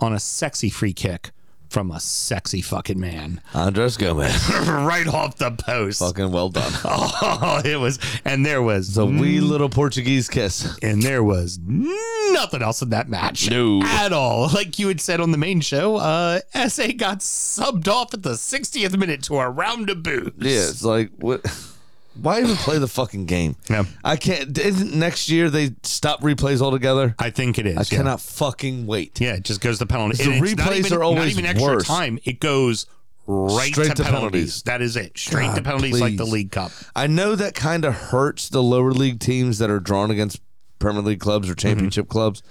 on 0.00 0.12
a 0.14 0.18
sexy 0.18 0.70
free 0.70 0.94
kick 0.94 1.32
from 1.70 1.90
a 1.90 2.00
sexy 2.00 2.60
fucking 2.60 2.98
man 3.00 3.40
André 3.52 3.96
Gomes, 3.96 4.68
right 4.68 5.06
off 5.06 5.36
the 5.38 5.50
post. 5.52 6.00
fucking 6.00 6.30
well 6.32 6.48
done. 6.50 6.72
Oh, 6.84 7.60
it 7.64 7.76
was, 7.78 7.98
and 8.24 8.44
there 8.44 8.60
was 8.62 8.96
a 8.98 9.06
wee 9.06 9.40
little 9.40 9.68
Portuguese 9.68 10.28
kiss. 10.28 10.76
and 10.82 11.00
there 11.02 11.22
was 11.22 11.58
nothing 11.64 12.60
else 12.62 12.82
in 12.82 12.90
that 12.90 13.08
match 13.08 13.48
No. 13.50 13.82
at 13.82 14.12
all. 14.12 14.48
Like 14.52 14.78
you 14.78 14.88
had 14.88 15.00
said 15.00 15.20
on 15.20 15.30
the 15.30 15.38
main 15.38 15.60
show, 15.60 15.96
uh, 15.96 16.40
SA 16.68 16.88
got 16.96 17.20
subbed 17.20 17.88
off 17.88 18.12
at 18.14 18.22
the 18.22 18.32
60th 18.32 18.96
minute 18.98 19.22
to 19.24 19.38
a 19.38 19.48
round 19.48 19.88
of 19.90 20.02
boos. 20.02 20.32
Yeah, 20.38 20.68
it's 20.68 20.82
like 20.84 21.10
what. 21.18 21.40
Why 22.22 22.40
even 22.40 22.56
play 22.56 22.78
the 22.78 22.88
fucking 22.88 23.26
game? 23.26 23.56
Yeah. 23.68 23.84
I 24.04 24.16
can't. 24.16 24.56
Isn't 24.58 24.94
next 24.94 25.28
year 25.28 25.48
they 25.50 25.70
stop 25.82 26.20
replays 26.20 26.60
altogether? 26.60 27.14
I 27.18 27.30
think 27.30 27.58
it 27.58 27.66
is. 27.66 27.76
I 27.76 27.80
yeah. 27.80 27.98
cannot 27.98 28.20
fucking 28.20 28.86
wait. 28.86 29.20
Yeah, 29.20 29.34
it 29.34 29.44
just 29.44 29.60
goes 29.60 29.78
to 29.78 29.86
penalty. 29.86 30.16
The 30.22 30.30
And 30.32 30.44
it's 30.46 30.56
not 30.56 30.66
replays 30.68 30.78
even- 30.86 30.92
are 30.98 31.02
always 31.02 31.34
not 31.36 31.42
even 31.42 31.46
extra 31.46 31.74
worse. 31.74 31.86
time. 31.86 32.18
It 32.24 32.40
goes 32.40 32.86
right 33.26 33.72
Straight 33.72 33.88
to, 33.88 33.94
to 33.94 34.02
penalties. 34.04 34.62
penalties. 34.62 34.62
That 34.64 34.82
is 34.82 34.96
it. 34.96 35.16
Straight 35.18 35.48
to 35.54 35.60
God, 35.60 35.64
penalties 35.64 36.00
like 36.00 36.16
the. 36.16 36.24
League 36.24 36.50
Cup. 36.50 36.72
I 36.96 37.06
know 37.06 37.34
that 37.36 37.54
kind 37.54 37.84
of 37.84 37.94
hurts 37.94 38.48
the 38.48 38.62
lower 38.62 38.92
league 38.92 39.20
teams 39.20 39.58
that 39.58 39.70
are 39.70 39.80
drawn 39.80 40.10
against 40.10 40.40
Premier 40.78 41.02
League 41.02 41.20
clubs 41.20 41.48
or 41.48 41.54
championship 41.54 42.06
Mm-hmm. 42.06 42.12
clubs, 42.12 42.42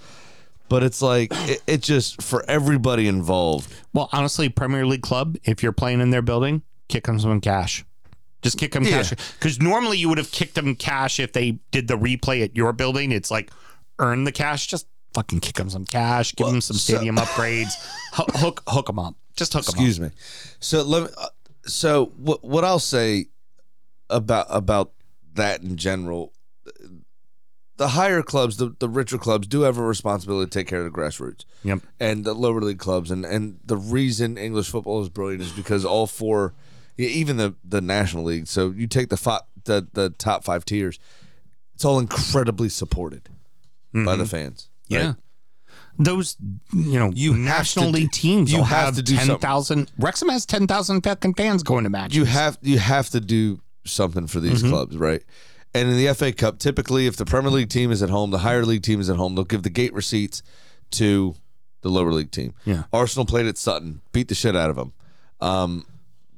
but 0.68 0.82
it's 0.82 1.02
like 1.02 1.30
it, 1.48 1.62
it 1.66 1.82
just 1.82 2.22
for 2.22 2.44
everybody 2.48 3.08
involved. 3.08 3.72
Well, 3.92 4.08
honestly, 4.12 4.48
Premier 4.48 4.86
League 4.86 5.02
club, 5.02 5.36
if 5.44 5.62
you're 5.62 5.72
playing 5.72 6.00
in 6.00 6.10
their 6.10 6.22
building, 6.22 6.62
kick 6.88 7.04
them 7.06 7.18
some 7.20 7.40
cash. 7.40 7.84
Just 8.42 8.58
kick 8.58 8.72
them 8.72 8.84
cash. 8.84 9.10
Because 9.10 9.60
normally 9.60 9.98
you 9.98 10.08
would 10.08 10.18
have 10.18 10.30
kicked 10.30 10.54
them 10.54 10.74
cash 10.74 11.20
if 11.20 11.32
they 11.32 11.58
did 11.70 11.88
the 11.88 11.96
replay 11.98 12.42
at 12.42 12.56
your 12.56 12.72
building. 12.72 13.12
It's 13.12 13.30
like 13.30 13.50
earn 13.98 14.24
the 14.24 14.32
cash. 14.32 14.66
Just 14.66 14.86
fucking 15.14 15.40
kick 15.40 15.56
them 15.56 15.68
some 15.70 15.84
cash. 15.84 16.34
Give 16.34 16.46
them 16.46 16.60
some 16.60 16.76
so- 16.76 16.94
stadium 16.94 17.16
upgrades. 17.16 17.72
Ho- 18.14 18.26
hook 18.30 18.62
hook 18.66 18.86
them 18.86 18.98
up. 18.98 19.14
Just 19.36 19.52
hook 19.52 19.64
them 19.64 19.70
up. 19.70 19.74
Excuse 19.74 20.00
me. 20.00 20.10
So 20.58 20.82
let 20.82 21.02
me. 21.04 21.08
Uh, 21.16 21.26
so 21.66 22.06
what 22.16 22.42
what 22.42 22.64
I'll 22.64 22.78
say 22.78 23.26
about 24.08 24.46
about 24.48 24.92
that 25.34 25.62
in 25.62 25.76
general, 25.76 26.32
the 27.76 27.88
higher 27.88 28.22
clubs, 28.22 28.56
the, 28.56 28.74
the 28.78 28.88
richer 28.88 29.18
clubs, 29.18 29.46
do 29.46 29.62
have 29.62 29.78
a 29.78 29.82
responsibility 29.82 30.50
to 30.50 30.58
take 30.58 30.66
care 30.66 30.84
of 30.84 30.92
the 30.92 30.98
grassroots. 30.98 31.44
Yep. 31.62 31.80
and 32.00 32.24
the 32.24 32.34
lower 32.34 32.60
league 32.60 32.78
clubs. 32.78 33.10
And 33.10 33.24
and 33.24 33.58
the 33.64 33.76
reason 33.76 34.36
English 34.38 34.70
football 34.70 35.02
is 35.02 35.08
brilliant 35.08 35.42
is 35.42 35.52
because 35.52 35.84
all 35.84 36.06
four, 36.06 36.54
even 37.08 37.36
the 37.36 37.54
the 37.64 37.80
national 37.80 38.24
league. 38.24 38.46
So 38.46 38.70
you 38.70 38.86
take 38.86 39.08
the 39.08 39.16
fi- 39.16 39.40
the 39.64 39.86
the 39.92 40.10
top 40.10 40.44
five 40.44 40.64
tiers, 40.64 40.98
it's 41.74 41.84
all 41.84 41.98
incredibly 41.98 42.68
supported 42.68 43.28
by 43.92 44.16
the 44.16 44.26
fans. 44.26 44.68
right? 44.90 44.98
Mm-hmm. 45.00 45.06
Yeah. 45.08 45.14
Those, 45.98 46.36
you 46.72 46.98
know, 46.98 47.10
You 47.14 47.32
have 47.34 47.40
National 47.42 47.86
to 47.86 47.92
do- 47.92 47.98
League 47.98 48.10
teams 48.12 48.50
you 48.52 48.62
have 48.62 48.94
have, 48.96 49.04
to 49.04 49.16
10,000. 49.16 49.92
Wrexham 49.98 50.28
has 50.30 50.46
10,000 50.46 51.02
fucking 51.02 51.34
fans 51.34 51.62
going 51.62 51.84
to 51.84 51.90
matches. 51.90 52.16
you 52.16 52.24
have 52.24 52.56
you 52.62 52.78
have 52.78 53.10
to 53.10 53.20
do 53.20 53.60
something 53.84 54.26
for 54.26 54.40
these 54.40 54.60
Mm-hmm. 54.62 54.70
clubs, 54.70 54.96
right? 54.96 55.22
And 55.74 55.88
in 55.90 55.96
the 55.96 56.12
FA 56.14 56.32
Cup, 56.32 56.58
typically, 56.58 57.06
if 57.06 57.16
the 57.16 57.24
Premier 57.26 57.50
League 57.50 57.68
team 57.68 57.90
is 57.92 58.02
at 58.02 58.08
home, 58.10 58.30
the 58.30 58.38
higher 58.38 58.64
league 58.64 58.82
team 58.82 58.98
is 59.00 59.10
at 59.10 59.16
home, 59.16 59.34
they'll 59.34 59.44
give 59.44 59.62
the 59.62 59.70
gate 59.70 59.92
receipts 59.92 60.42
to 60.92 61.34
the 61.82 61.88
lower 61.90 62.12
league 62.12 62.30
team. 62.30 62.54
Yeah. 62.64 62.84
Arsenal 62.92 63.26
played 63.26 63.46
at 63.46 63.56
Sutton, 63.58 64.00
beat 64.12 64.28
the 64.28 64.34
shit 64.34 64.56
out 64.56 64.70
of 64.70 64.76
them. 64.76 64.92
Um, 65.40 65.86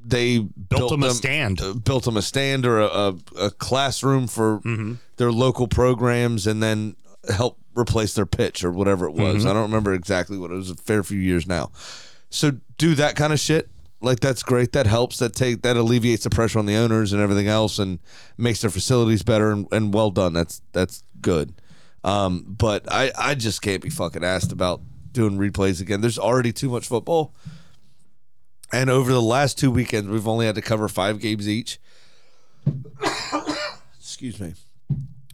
they 0.04 0.38
built, 0.38 0.90
them 0.90 1.02
a 1.02 1.10
stand. 1.12 1.60
uh, 1.60 1.74
built 1.74 2.04
them 2.04 2.16
a 2.16 2.22
stand 2.22 2.66
or 2.66 2.80
a, 2.80 2.86
a, 2.86 3.14
a 3.38 3.50
classroom 3.50 4.26
for 4.26 4.60
Mm-hmm. 4.60 4.94
their 5.16 5.32
local 5.32 5.68
programs, 5.68 6.46
and 6.46 6.62
then 6.62 6.96
help 7.28 7.58
replace 7.74 8.14
their 8.14 8.26
pitch 8.26 8.64
or 8.64 8.70
whatever 8.72 9.08
it 9.08 9.14
Mm-hmm. 9.14 9.34
was. 9.34 9.46
I 9.46 9.52
don't 9.52 9.62
remember 9.62 9.92
exactly 9.94 10.36
what 10.38 10.50
it 10.50 10.54
was. 10.54 10.70
A 10.70 10.74
fair 10.76 11.02
few 11.02 11.18
years 11.18 11.46
now. 11.46 11.70
So 12.30 12.52
do 12.78 12.94
that 12.96 13.14
kind 13.16 13.32
of 13.32 13.40
shit. 13.40 13.68
Like 14.00 14.18
that's 14.20 14.42
great. 14.42 14.72
That 14.72 14.86
helps. 14.86 15.18
That 15.18 15.32
take 15.34 15.62
that 15.62 15.76
alleviates 15.76 16.24
the 16.24 16.30
pressure 16.30 16.58
on 16.58 16.66
the 16.66 16.74
owners 16.74 17.12
and 17.12 17.22
everything 17.22 17.46
else, 17.46 17.78
and 17.78 18.00
makes 18.36 18.60
their 18.62 18.70
facilities 18.70 19.22
better 19.22 19.52
and, 19.52 19.68
and 19.70 19.94
well 19.94 20.10
done. 20.10 20.32
That's 20.32 20.60
that's 20.72 21.04
good. 21.20 21.54
Um, 22.02 22.44
but 22.48 22.84
I 22.90 23.12
I 23.16 23.34
just 23.36 23.62
can't 23.62 23.80
be 23.80 23.90
fucking 23.90 24.24
asked 24.24 24.50
about 24.50 24.80
doing 25.12 25.38
replays 25.38 25.80
again. 25.80 26.00
There's 26.00 26.18
already 26.18 26.52
too 26.52 26.68
much 26.68 26.88
football. 26.88 27.32
And 28.72 28.88
over 28.88 29.12
the 29.12 29.22
last 29.22 29.58
two 29.58 29.70
weekends, 29.70 30.08
we've 30.08 30.26
only 30.26 30.46
had 30.46 30.54
to 30.54 30.62
cover 30.62 30.88
five 30.88 31.20
games 31.20 31.48
each. 31.48 31.78
Excuse 34.00 34.40
me. 34.40 34.54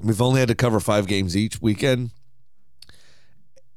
We've 0.02 0.20
only 0.20 0.40
had 0.40 0.48
to 0.48 0.54
cover 0.54 0.80
five 0.80 1.06
games 1.06 1.36
each 1.36 1.62
weekend. 1.62 2.10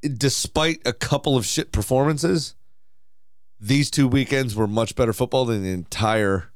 Despite 0.02 0.82
a 0.86 0.94
couple 0.94 1.38
of 1.38 1.46
shit 1.46 1.72
performances, 1.72 2.56
these 3.60 3.92
two 3.92 4.08
weekends 4.08 4.56
were 4.56 4.68
much 4.68 4.96
better 4.96 5.14
football 5.14 5.46
than 5.46 5.62
the 5.64 5.72
entire 5.72 6.52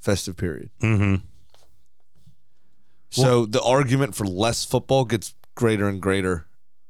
festive 0.00 0.36
period. 0.36 0.70
Mm-hmm. 0.80 1.24
So 3.10 3.46
the 3.46 3.62
argument 3.62 4.16
for 4.16 4.26
less 4.26 4.64
football 4.64 5.04
gets 5.04 5.34
greater 5.54 5.88
and 5.88 6.02
greater 6.02 6.46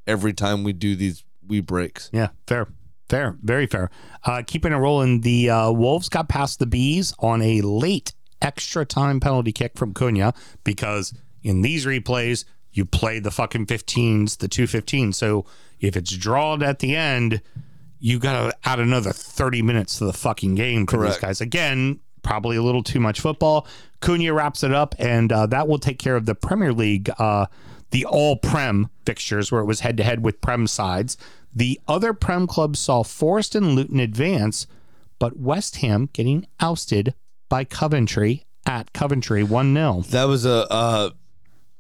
every 0.07 0.33
time 0.33 0.65
we 0.65 0.73
do 0.73 0.97
these 0.97 1.23
wee 1.47 1.61
breaks. 1.61 2.09
Yeah, 2.15 2.29
fair. 2.47 2.69
Fair. 3.09 3.37
Very 3.43 3.67
fair. 3.67 3.91
Uh, 4.25 4.43
keeping 4.47 4.73
it 4.73 4.77
rolling, 4.77 5.21
the 5.21 5.51
uh, 5.51 5.71
Wolves 5.71 6.09
got 6.09 6.29
past 6.29 6.59
the 6.59 6.67
Bees 6.67 7.15
on 7.19 7.43
a 7.43 7.61
late 7.61 8.13
extra 8.41 8.85
time 8.85 9.21
penalty 9.21 9.53
kick 9.53 9.77
from 9.77 9.93
Cunha 9.95 10.35
because 10.65 11.15
in 11.43 11.63
these 11.63 11.87
replays, 11.87 12.45
you 12.73 12.85
play 12.85 13.21
the 13.21 13.31
fucking 13.31 13.67
15s, 13.67 14.39
the 14.39 14.49
215. 14.49 15.13
So 15.13 15.47
if 15.81 15.97
it's 15.97 16.17
drawn 16.17 16.63
at 16.63 16.81
the 16.81 16.97
end, 16.97 17.41
you 18.01 18.19
got 18.19 18.51
to 18.51 18.57
add 18.69 18.81
another 18.81 19.13
30 19.13 19.63
minutes 19.63 19.99
to 19.99 20.07
the 20.07 20.13
fucking 20.13 20.57
game 20.57 20.87
for 20.87 20.99
Correct. 20.99 21.15
these 21.15 21.21
guys. 21.21 21.41
Again, 21.41 22.01
probably 22.23 22.57
a 22.57 22.63
little 22.63 22.83
too 22.83 23.01
much 23.01 23.21
football. 23.21 23.67
Cunha 24.01 24.35
wraps 24.35 24.63
it 24.65 24.73
up, 24.73 24.95
and 24.99 25.33
uh, 25.33 25.47
that 25.47 25.69
will 25.69 25.79
take 25.79 25.99
care 25.99 26.17
of 26.17 26.27
the 26.27 26.35
Premier 26.35 26.73
League, 26.73 27.11
uh, 27.19 27.47
the 27.93 28.05
all 28.05 28.37
Prem 28.37 28.89
fixtures, 29.07 29.53
where 29.53 29.61
it 29.61 29.67
was 29.67 29.81
head 29.81 29.97
to 29.99 30.03
head 30.03 30.25
with 30.25 30.41
Prem 30.41 30.67
sides. 30.67 31.17
The 31.55 31.81
other 31.87 32.13
Prem 32.13 32.47
clubs 32.47 32.79
saw 32.81 33.03
Forest 33.03 33.55
and 33.55 33.75
Luton 33.75 34.01
advance, 34.01 34.67
but 35.19 35.39
West 35.39 35.77
Ham 35.77 36.09
getting 36.13 36.47
ousted 36.61 37.15
by 37.49 37.65
Coventry 37.65 38.45
at 38.67 38.93
Coventry 38.93 39.43
1 39.45 39.75
0. 39.75 40.05
That 40.11 40.25
was 40.25 40.45
a 40.45 40.67
uh 40.73 41.11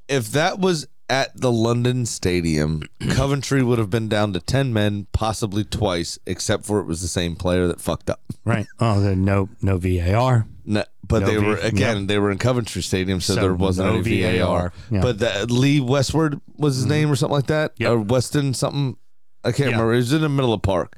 if 0.09 0.29
that 0.33 0.59
was 0.59 0.87
at 1.11 1.39
the 1.39 1.51
London 1.53 2.07
Stadium, 2.07 2.83
Coventry 3.11 3.63
would 3.63 3.79
have 3.79 3.91
been 3.91 4.09
down 4.09 4.33
to 4.33 4.41
10 4.41 4.73
men 4.73 5.07
possibly 5.13 5.65
twice 5.65 6.19
except 6.27 6.65
for 6.65 6.79
it 6.81 6.85
was 6.85 7.03
the 7.03 7.09
same 7.09 7.37
player 7.37 7.67
that 7.67 7.81
fucked 7.81 8.09
up. 8.09 8.21
Right. 8.45 8.67
Oh, 8.81 9.01
then 9.01 9.25
no, 9.25 9.49
no 9.61 9.77
VAR. 9.79 10.47
No, 10.67 10.85
but 11.07 11.21
No 11.21 11.27
they 11.27 11.37
V- 11.37 11.47
were 11.47 11.57
again. 11.57 11.99
yep. 12.01 12.07
They 12.09 12.19
were 12.19 12.31
in 12.31 12.39
Coventry 12.39 12.83
Stadium, 12.83 13.21
so, 13.21 13.35
So 13.35 13.41
there 13.41 13.55
wasn't 13.55 13.89
no 13.93 13.99
any 13.99 14.23
VAR. 14.23 14.39
VAR, 14.47 14.73
yeah. 14.91 15.01
But 15.03 15.19
the, 15.19 15.47
Lee 15.53 15.81
Westward 15.81 16.41
was 16.57 16.77
his 16.77 16.87
name, 16.87 17.11
or 17.11 17.17
something 17.17 17.35
like 17.35 17.47
that, 17.49 17.73
Yep. 17.79 17.91
or 17.91 17.99
Weston 18.01 18.55
something. 18.55 18.97
I 19.45 19.53
can't 19.53 19.71
Yeah. 19.71 19.77
remember. 19.77 19.95
It 19.95 19.97
was 19.99 20.13
in 20.13 20.21
the 20.23 20.29
middle 20.29 20.53
of 20.53 20.63
the 20.63 20.67
park. 20.67 20.97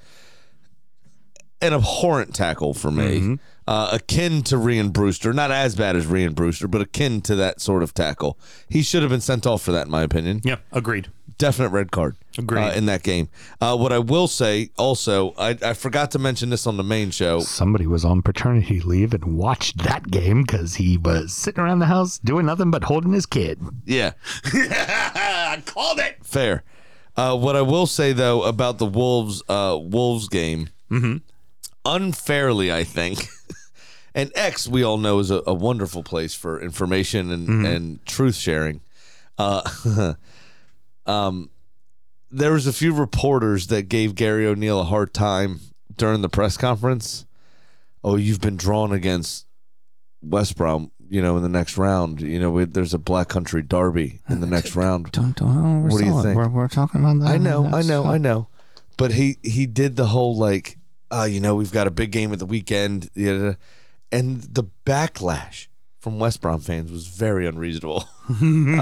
An 1.63 1.73
abhorrent 1.73 2.35
tackle 2.35 2.75
for 2.75 2.91
me, 2.91 3.19
Mm-hmm. 3.21 3.35
uh, 3.67 3.89
akin 3.93 4.43
to 4.43 4.57
Rian 4.57 4.93
Brewster. 4.93 5.33
Not 5.33 5.51
as 5.51 5.75
bad 5.75 5.97
as 5.97 6.05
Rian 6.05 6.35
Brewster, 6.35 6.69
but 6.69 6.83
akin 6.83 7.23
to 7.23 7.35
that 7.37 7.63
sort 7.63 7.83
of 7.83 7.95
tackle. 7.95 8.39
He 8.69 8.83
should 8.83 9.01
have 9.03 9.11
been 9.11 9.23
sent 9.23 9.47
off 9.47 9.63
for 9.63 9.73
that, 9.73 9.87
in 9.87 9.91
my 9.91 10.03
opinion 10.03 10.43
Yeah, 10.45 10.57
agreed. 10.71 11.09
definite 11.39 11.71
red 11.71 11.91
card 11.91 12.17
Agreed. 12.37 12.61
uh, 12.63 12.73
in 12.73 12.85
that 12.87 13.03
game. 13.03 13.31
Uh, 13.59 13.75
what 13.75 13.91
I 13.91 13.99
will 13.99 14.29
say 14.29 14.69
also, 14.77 15.33
I, 15.39 15.57
I 15.63 15.73
forgot 15.73 16.11
to 16.11 16.19
mention 16.19 16.51
this 16.51 16.67
on 16.67 16.77
the 16.77 16.85
main 16.85 17.11
show. 17.11 17.41
Somebody 17.41 17.87
was 17.87 18.05
on 18.05 18.21
paternity 18.21 18.81
leave 18.83 19.15
and 19.15 19.25
watched 19.39 19.79
that 19.79 20.11
game 20.11 20.43
because 20.43 20.75
he 20.75 20.99
was 20.99 21.33
sitting 21.33 21.65
around 21.65 21.79
the 21.79 21.87
house 21.87 22.19
doing 22.19 22.45
nothing 22.45 22.71
but 22.71 22.85
holding 22.85 23.15
his 23.15 23.25
kid. 23.25 23.59
Yeah, 23.87 24.13
I 24.45 25.63
called 25.65 26.01
it. 26.01 26.19
fair. 26.23 26.65
Uh, 27.17 27.37
what 27.37 27.57
I 27.57 27.63
will 27.63 27.87
say 27.87 28.13
though 28.13 28.43
about 28.43 28.79
the 28.79 28.87
Wolves 28.87 29.43
uh, 29.49 29.79
Wolves 29.81 30.29
game, 30.29 30.69
unfairly, 31.85 32.73
I 32.73 32.85
think. 32.85 33.27
And 34.17 34.33
X, 34.35 34.67
we 34.67 34.83
all 34.83 34.97
know, 34.97 35.19
is 35.19 35.31
a, 35.31 35.43
a 35.47 35.53
wonderful 35.53 36.03
place 36.03 36.35
for 36.35 36.59
information 36.59 37.31
and, 37.31 37.67
and 37.67 38.07
truth 38.07 38.35
sharing. 38.35 38.81
Uh, 39.37 40.15
um, 41.07 41.51
there 42.31 42.53
was 42.53 42.67
a 42.67 42.73
few 42.73 42.95
reporters 42.95 43.67
that 43.67 43.91
gave 43.91 44.15
Gary 44.15 44.47
O'Neill 44.47 44.81
a 44.81 44.85
hard 44.85 45.13
time 45.13 45.61
during 45.99 46.23
the 46.23 46.31
press 46.31 46.57
conference. 46.57 47.27
Oh, 48.03 48.17
you've 48.17 48.41
been 48.41 48.57
drawn 48.57 48.91
against 48.91 49.45
West 50.23 50.57
Brom, 50.57 50.91
you 51.11 51.23
know, 51.23 51.37
in 51.37 51.43
the 51.43 51.49
next 51.49 51.77
round. 51.77 52.21
You 52.21 52.39
know, 52.41 52.51
we, 52.51 52.65
there's 52.65 52.95
a 52.95 52.99
Black 52.99 53.29
Country 53.29 53.63
Derby 53.63 54.21
in 54.29 54.41
the 54.41 54.47
next 54.47 54.77
round. 54.77 55.13
Don't, 55.13 55.37
don't, 55.37 55.85
we're 55.85 55.91
What 55.91 56.01
do 56.01 56.07
you 56.07 56.23
think? 56.23 56.37
We're, 56.37 56.49
we're 56.49 56.69
talking 56.69 57.01
about 57.01 57.21
that. 57.21 57.29
I 57.29 57.37
know, 57.39 57.67
I 57.67 57.83
know, 57.83 58.05
I 58.05 58.19
know. 58.19 58.49
But 58.97 59.13
he 59.13 59.39
he 59.43 59.67
did 59.67 59.97
the 59.97 60.07
whole 60.07 60.37
like, 60.37 60.79
uh, 61.11 61.27
you 61.31 61.41
know, 61.41 61.55
we've 61.55 61.73
got 61.73 61.87
a 61.87 61.91
big 61.91 62.13
game 62.13 62.33
at 62.33 62.39
the 62.39 62.47
weekend, 62.47 63.11
and 63.15 63.57
the 64.43 64.65
backlash 64.85 65.67
from 66.01 66.19
West 66.19 66.41
Brom 66.41 66.61
fans 66.61 66.91
was 66.91 67.07
very 67.09 67.47
unreasonable. 67.47 68.05
I 68.29 68.33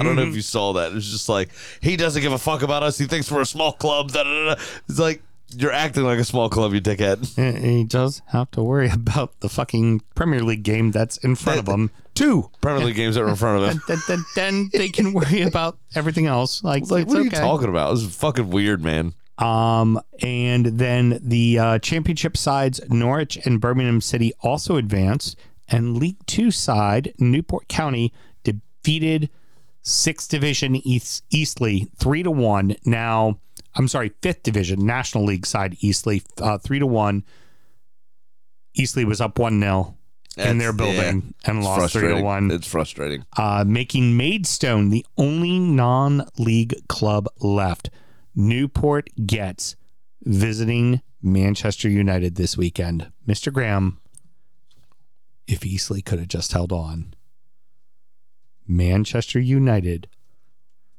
don't 0.03 0.15
know 0.15 0.23
if 0.23 0.35
you 0.35 0.43
saw 0.43 0.75
that. 0.75 0.93
It 0.93 0.95
was 0.95 1.11
just 1.11 1.29
like 1.29 1.51
he 1.81 1.97
doesn't 1.97 2.23
give 2.23 2.33
a 2.33 2.39
fuck 2.39 2.63
about 2.63 2.83
us. 2.83 2.99
He 2.99 3.07
thinks 3.07 3.31
we're 3.31 3.41
a 3.41 3.47
small 3.47 3.73
club. 3.73 4.13
Da, 4.13 4.23
da, 4.23 4.55
da. 4.55 4.63
It's 4.89 4.99
like 4.99 5.23
you're 5.51 5.73
acting 5.73 6.05
like 6.05 6.19
a 6.19 6.25
small 6.25 6.49
club, 6.49 6.75
you 6.75 6.81
dickhead. 6.81 7.61
He 7.65 7.85
does 7.85 8.23
have 8.29 8.51
to 8.53 8.63
worry 8.63 8.91
about 8.91 9.41
the 9.41 9.49
fucking 9.49 10.03
Premier 10.15 10.43
League 10.43 10.63
game 10.63 10.91
that's 10.91 11.17
in 11.19 11.35
front 11.35 11.61
of 11.61 11.69
him. 11.69 11.91
Two 12.15 12.51
Premier 12.61 12.85
League 12.85 12.97
games 12.97 13.15
that 13.17 13.23
were 13.23 13.29
in 13.31 13.37
front 13.37 13.63
of 13.63 13.71
him. 13.71 13.83
Then, 13.89 13.99
then, 14.09 14.25
then 14.37 14.71
they 14.73 14.89
can 14.89 15.13
worry 15.13 15.43
about 15.43 15.79
everything 15.95 16.27
else. 16.27 16.63
Like, 16.63 16.83
It's 16.83 16.91
like, 16.91 17.03
it's 17.03 17.09
what 17.13 17.19
are 17.23 17.27
okay. 17.27 17.37
you 17.37 17.43
talking 17.43 17.69
about? 17.69 17.95
This 17.95 18.05
is 18.05 18.17
fucking 18.17 18.51
weird, 18.51 18.83
man. 18.83 19.15
Um, 19.39 20.01
and 20.23 20.67
then 20.67 21.19
the 21.23 21.59
uh, 21.59 21.79
championship 21.81 22.37
sides, 22.37 22.81
Norwich 22.89 23.37
and 23.45 23.61
Birmingham 23.61 24.01
City, 24.01 24.33
also 24.43 24.77
advanced. 24.77 25.37
And 25.69 25.97
League 25.99 26.25
Two 26.27 26.51
side, 26.51 27.15
Newport 27.19 27.67
County, 27.69 28.13
defeated 28.45 29.31
Sixth 29.83 30.29
Division 30.31 30.77
East, 30.77 31.25
Eastleigh 31.31 31.87
three 31.97 32.23
to 32.23 32.31
one. 32.31 32.77
Now, 32.85 33.39
I'm 33.77 33.89
sorry, 33.89 34.13
Fifth 34.23 34.43
Division 34.43 34.87
National 34.87 35.25
League 35.25 35.47
side 35.47 35.77
Eastleigh 35.81 36.21
uh, 36.41 36.59
three 36.59 36.79
to 36.79 36.87
one. 36.87 37.25
Eastleigh 38.75 39.05
was 39.05 39.21
up 39.21 39.39
one 39.39 39.61
0 39.61 39.97
in 40.37 40.59
their 40.59 40.73
building 40.73 41.35
and 41.45 41.63
lost 41.63 41.93
three 41.93 42.09
to 42.09 42.21
one. 42.23 42.51
It's 42.51 42.67
frustrating. 42.67 43.25
uh, 43.37 43.65
making 43.67 44.17
Maidstone 44.17 44.91
the 44.91 45.05
only 45.17 45.59
non 45.59 46.27
league 46.39 46.75
club 46.89 47.29
left. 47.41 47.91
Newport 48.35 49.11
gets 49.27 49.77
visiting 50.23 51.03
Manchester 51.23 51.89
United 51.89 52.35
this 52.35 52.57
weekend. 52.57 53.13
Mr. 53.29 53.53
Graham, 53.53 54.01
if 55.47 55.65
Eastleigh 55.65 56.01
could 56.03 56.19
have 56.19 56.29
just 56.29 56.53
held 56.53 56.73
on, 56.73 57.15
Manchester 58.67 59.39
United 59.39 60.09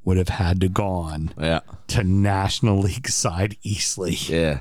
would 0.05 0.17
have 0.17 0.29
had 0.29 0.61
to 0.61 0.69
gone 0.69 1.33
Yeah. 1.39 1.59
to 1.87 2.03
National 2.03 2.79
League 2.79 3.09
side 3.09 3.57
Eastleigh. 3.63 4.11
Yeah. 4.11 4.59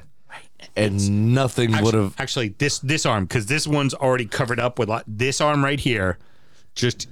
And 0.77 1.35
nothing 1.35 1.73
would 1.83 1.95
have 1.95 2.15
actually 2.19 2.49
this 2.59 2.79
this 2.81 3.05
arm 3.07 3.27
because 3.27 3.47
this 3.47 3.67
one's 3.67 3.93
already 3.95 4.25
covered 4.25 4.59
up 4.59 4.79
with 4.79 4.89
lot, 4.89 5.05
this 5.07 5.41
arm 5.41 5.63
right 5.63 5.79
here. 5.79 6.19
Just 6.75 7.07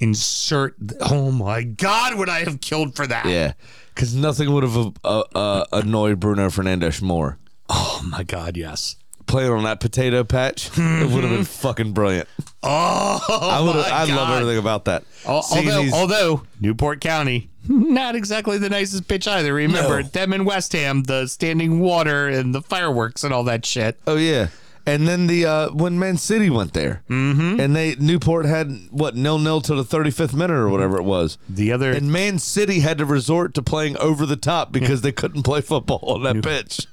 insert. 0.00 0.74
Oh 1.00 1.30
my 1.30 1.62
God! 1.62 2.16
Would 2.16 2.28
I 2.28 2.40
have 2.40 2.60
killed 2.60 2.96
for 2.96 3.06
that? 3.06 3.26
Yeah, 3.26 3.52
because 3.94 4.14
nothing 4.14 4.50
would 4.52 4.62
have 4.64 4.92
uh, 5.04 5.22
uh, 5.34 5.64
annoyed 5.72 6.18
Bruno 6.18 6.48
Fernandes 6.48 7.02
more. 7.02 7.38
Oh 7.68 8.02
my 8.08 8.22
God! 8.24 8.56
Yes. 8.56 8.96
Playing 9.26 9.52
on 9.52 9.64
that 9.64 9.80
potato 9.80 10.24
patch, 10.24 10.70
it 10.76 11.10
would 11.10 11.24
have 11.24 11.32
been 11.32 11.44
fucking 11.44 11.92
brilliant. 11.92 12.28
Oh, 12.66 13.20
I 13.50 13.60
would. 13.60 13.76
I 13.76 14.04
love 14.14 14.30
everything 14.40 14.58
about 14.58 14.86
that. 14.86 15.04
Al- 15.26 15.44
Although, 15.52 15.88
although 15.92 16.42
Newport 16.60 17.00
County, 17.00 17.50
not 17.68 18.14
exactly 18.14 18.58
the 18.58 18.70
nicest 18.70 19.06
pitch 19.08 19.28
either. 19.28 19.52
Remember 19.54 20.02
No. 20.02 20.08
them 20.08 20.32
in 20.32 20.44
West 20.44 20.72
Ham, 20.72 21.02
the 21.04 21.26
standing 21.26 21.80
water 21.80 22.26
and 22.28 22.54
the 22.54 22.62
fireworks 22.62 23.22
and 23.24 23.32
all 23.34 23.44
that 23.44 23.64
shit. 23.66 23.98
oh 24.06 24.16
yeah, 24.16 24.48
and 24.86 25.06
then 25.08 25.26
the 25.26 25.44
uh, 25.46 25.70
when 25.70 25.98
Man 25.98 26.16
City 26.16 26.50
went 26.50 26.72
there, 26.74 27.02
mm-hmm. 27.08 27.58
and 27.60 27.74
they 27.76 27.94
Newport 27.96 28.46
had 28.46 28.70
what 28.90 29.14
nil 29.16 29.38
nil 29.38 29.60
to 29.62 29.74
the 29.74 29.84
thirty 29.84 30.10
fifth 30.10 30.34
minute 30.34 30.54
or 30.56 30.68
whatever 30.68 30.96
it 30.98 31.04
was. 31.04 31.36
The 31.48 31.72
other 31.72 31.92
And 31.92 32.10
Man 32.12 32.38
City 32.38 32.80
had 32.80 32.98
to 32.98 33.04
resort 33.06 33.54
to 33.54 33.62
playing 33.62 33.96
over 33.98 34.26
the 34.26 34.36
top 34.36 34.72
because 34.72 35.00
they 35.02 35.12
couldn't 35.12 35.42
play 35.42 35.60
football 35.60 36.00
on 36.06 36.22
that 36.24 36.42
pitch. 36.42 36.86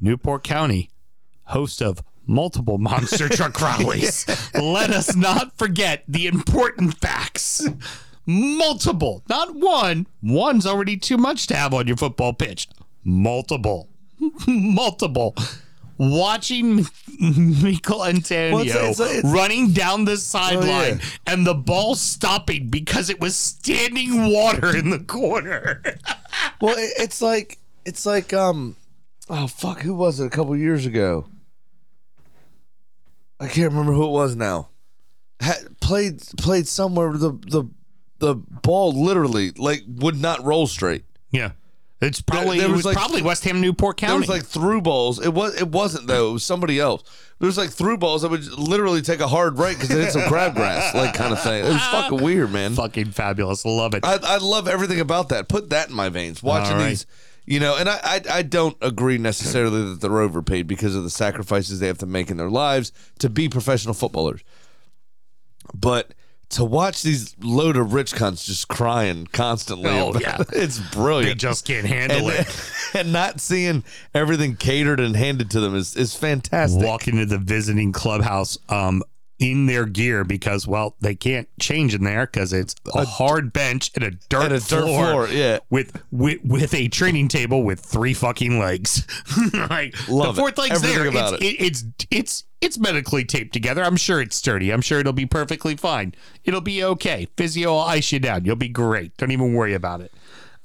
Newport 0.00 0.44
County, 0.44 0.90
host 1.44 1.80
of 1.82 2.02
multiple 2.26 2.78
monster 2.78 3.28
truck 3.28 3.60
rallies. 3.60 4.26
Let 4.54 4.90
us 4.90 5.14
not 5.16 5.56
forget 5.56 6.04
the 6.08 6.26
important 6.26 6.98
facts. 6.98 7.66
Multiple, 8.26 9.22
not 9.28 9.54
one. 9.54 10.06
One's 10.22 10.66
already 10.66 10.96
too 10.96 11.16
much 11.16 11.46
to 11.48 11.56
have 11.56 11.72
on 11.72 11.86
your 11.86 11.96
football 11.96 12.32
pitch. 12.32 12.68
Multiple, 13.04 13.88
multiple. 14.46 15.34
Watching 15.98 16.84
Michael 17.18 18.04
Antonio 18.04 18.52
Well, 18.56 18.62
it's- 18.66 19.00
it's- 19.00 19.18
it's- 19.18 19.32
running 19.32 19.72
down 19.72 20.04
the 20.04 20.18
sideline 20.18 20.98
yeah. 20.98 21.04
and 21.26 21.46
the 21.46 21.54
ball 21.54 21.94
stopping 21.94 22.68
because 22.68 23.08
it 23.08 23.18
was 23.18 23.34
standing 23.34 24.30
water 24.30 24.76
in 24.76 24.90
the 24.90 24.98
corner. 24.98 25.82
Well, 26.60 26.76
it, 26.76 26.90
it's 26.98 27.22
like 27.22 27.58
it's 27.86 28.04
like 28.04 28.34
um, 28.34 28.76
oh 29.30 29.46
fuck, 29.46 29.80
who 29.80 29.94
was 29.94 30.20
it 30.20 30.26
a 30.26 30.30
couple 30.30 30.54
years 30.54 30.84
ago? 30.84 31.24
I 33.40 33.48
can't 33.48 33.70
remember 33.70 33.92
who 33.92 34.04
it 34.06 34.10
was 34.10 34.36
now. 34.36 34.68
Had, 35.40 35.78
played 35.80 36.20
played 36.38 36.66
somewhere 36.66 37.12
the 37.12 37.32
the 37.32 37.64
the 38.18 38.34
ball 38.34 38.92
literally 38.92 39.50
like 39.52 39.82
would 39.86 40.20
not 40.20 40.42
roll 40.44 40.66
straight. 40.66 41.04
yeah. 41.30 41.50
It's 41.98 42.20
probably 42.20 42.58
there 42.58 42.66
it 42.68 42.72
was 42.72 42.78
was 42.80 42.84
like- 42.86 42.96
probably 42.98 43.22
West 43.22 43.44
Ham 43.44 43.62
Newport 43.62 43.96
County. 43.96 44.12
There 44.12 44.20
was 44.20 44.28
like 44.28 44.44
through 44.44 44.82
balls. 44.82 45.18
It 45.18 45.32
was. 45.32 45.58
It 45.58 45.68
wasn't 45.68 46.06
though. 46.06 46.28
It 46.28 46.32
was 46.34 46.44
somebody 46.44 46.78
else. 46.78 47.02
There 47.38 47.46
was 47.46 47.56
like 47.56 47.70
through 47.70 47.96
balls 47.96 48.20
that 48.20 48.30
would 48.30 48.44
literally 48.52 49.00
take 49.00 49.20
a 49.20 49.26
hard 49.26 49.58
right 49.58 49.74
because 49.74 49.90
it 49.90 50.02
hit 50.02 50.12
some 50.12 50.20
crabgrass, 50.22 50.92
like 50.92 51.14
kind 51.14 51.32
of 51.32 51.42
thing. 51.42 51.64
It 51.64 51.68
was 51.70 51.80
fucking 51.90 52.22
weird, 52.22 52.52
man. 52.52 52.74
fucking 52.74 53.12
fabulous. 53.12 53.64
Love 53.64 53.94
it. 53.94 54.04
I, 54.04 54.18
I 54.22 54.36
love 54.36 54.68
everything 54.68 55.00
about 55.00 55.30
that. 55.30 55.48
Put 55.48 55.70
that 55.70 55.88
in 55.88 55.94
my 55.94 56.10
veins. 56.10 56.42
Watching 56.42 56.76
right. 56.76 56.88
these, 56.90 57.06
you 57.46 57.60
know, 57.60 57.76
and 57.76 57.88
I, 57.88 57.98
I 58.02 58.20
I 58.38 58.42
don't 58.42 58.76
agree 58.80 59.18
necessarily 59.18 59.82
that 59.90 60.00
they're 60.00 60.20
overpaid 60.20 60.66
because 60.66 60.94
of 60.94 61.04
the 61.04 61.10
sacrifices 61.10 61.78
they 61.80 61.86
have 61.86 61.98
to 61.98 62.06
make 62.06 62.30
in 62.30 62.36
their 62.36 62.50
lives 62.50 62.92
to 63.20 63.28
be 63.30 63.48
professional 63.48 63.94
footballers. 63.94 64.42
But 65.74 66.14
to 66.50 66.64
watch 66.64 67.02
these 67.02 67.34
load 67.40 67.76
of 67.76 67.92
rich 67.92 68.12
cunts 68.14 68.44
just 68.44 68.68
crying 68.68 69.26
constantly, 69.32 69.90
Oh, 69.90 70.16
yeah. 70.20 70.40
it, 70.42 70.48
it's 70.52 70.78
brilliant. 70.78 71.28
they 71.28 71.34
just 71.34 71.66
can't 71.66 71.86
handle 71.86 72.28
and, 72.30 72.40
it. 72.46 72.70
and 72.94 73.12
not 73.12 73.40
seeing 73.40 73.82
everything 74.14 74.54
catered 74.56 75.00
and 75.00 75.16
handed 75.16 75.50
to 75.50 75.60
them 75.60 75.74
is, 75.74 75.96
is 75.96 76.14
fantastic. 76.14 76.84
Walking 76.84 77.14
into 77.18 77.26
the 77.36 77.38
visiting 77.38 77.92
clubhouse 77.92 78.58
um 78.68 79.02
in 79.38 79.66
their 79.66 79.84
gear 79.84 80.24
because 80.24 80.66
well 80.66 80.96
they 81.00 81.14
can't 81.14 81.48
change 81.60 81.94
in 81.94 82.04
there 82.04 82.26
because 82.26 82.52
it's 82.52 82.74
a 82.94 83.04
hard 83.04 83.52
bench 83.52 83.90
and 83.94 84.02
a 84.04 84.10
dirt, 84.10 84.44
And 84.44 84.52
a 84.54 84.60
dirt 84.60 84.84
floor, 84.84 85.06
floor, 85.10 85.28
yeah. 85.28 85.58
with, 85.68 86.02
with 86.10 86.42
with 86.44 86.72
a 86.74 86.88
training 86.88 87.28
table 87.28 87.62
with 87.62 87.80
three 87.80 88.14
fucking 88.14 88.58
legs. 88.58 89.06
Like 89.52 89.94
Love 90.08 90.36
the 90.36 90.40
it. 90.40 90.44
fourth 90.44 90.58
leg's 90.58 90.82
Everything 90.82 91.12
there. 91.14 91.34
it's, 91.34 91.42
it. 91.42 91.56
it's 91.64 91.84
it's 92.10 92.44
it's 92.60 92.78
medically 92.78 93.24
taped 93.24 93.52
together. 93.52 93.82
I'm 93.82 93.96
sure 93.96 94.20
it's 94.20 94.36
sturdy. 94.36 94.70
I'm 94.72 94.80
sure 94.80 95.00
it'll 95.00 95.12
be 95.12 95.26
perfectly 95.26 95.76
fine. 95.76 96.14
It'll 96.44 96.60
be 96.62 96.82
okay. 96.82 97.28
Physio 97.36 97.70
will 97.72 97.80
ice 97.80 98.10
you 98.12 98.18
down. 98.18 98.44
You'll 98.44 98.56
be 98.56 98.68
great. 98.68 99.16
Don't 99.18 99.30
even 99.30 99.52
worry 99.54 99.74
about 99.74 100.00
it 100.00 100.12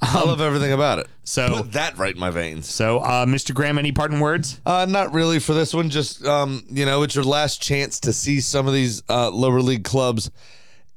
I 0.01 0.23
love 0.25 0.41
everything 0.41 0.71
about 0.73 0.99
it. 0.99 1.07
so- 1.23 1.57
Put 1.57 1.73
that 1.73 1.97
right 1.97 2.13
in 2.13 2.19
my 2.19 2.31
veins. 2.31 2.67
so 2.67 2.99
uh 2.99 3.25
mr 3.25 3.53
graham 3.53 3.77
any 3.77 3.91
parting 3.91 4.19
words 4.19 4.59
Uh, 4.65 4.85
not 4.89 5.13
really 5.13 5.39
for 5.39 5.53
this 5.53 5.73
one. 5.73 5.89
Just 5.89 6.25
um, 6.25 6.63
you 6.69 6.85
know, 6.85 7.03
it's 7.03 7.15
your 7.15 7.23
last 7.23 7.61
chance 7.61 7.99
to 8.01 8.13
see 8.13 8.39
some 8.41 8.67
of 8.67 8.73
these 8.73 9.03
uh, 9.09 9.29
lower 9.29 9.61
league 9.61 9.83
clubs 9.83 10.31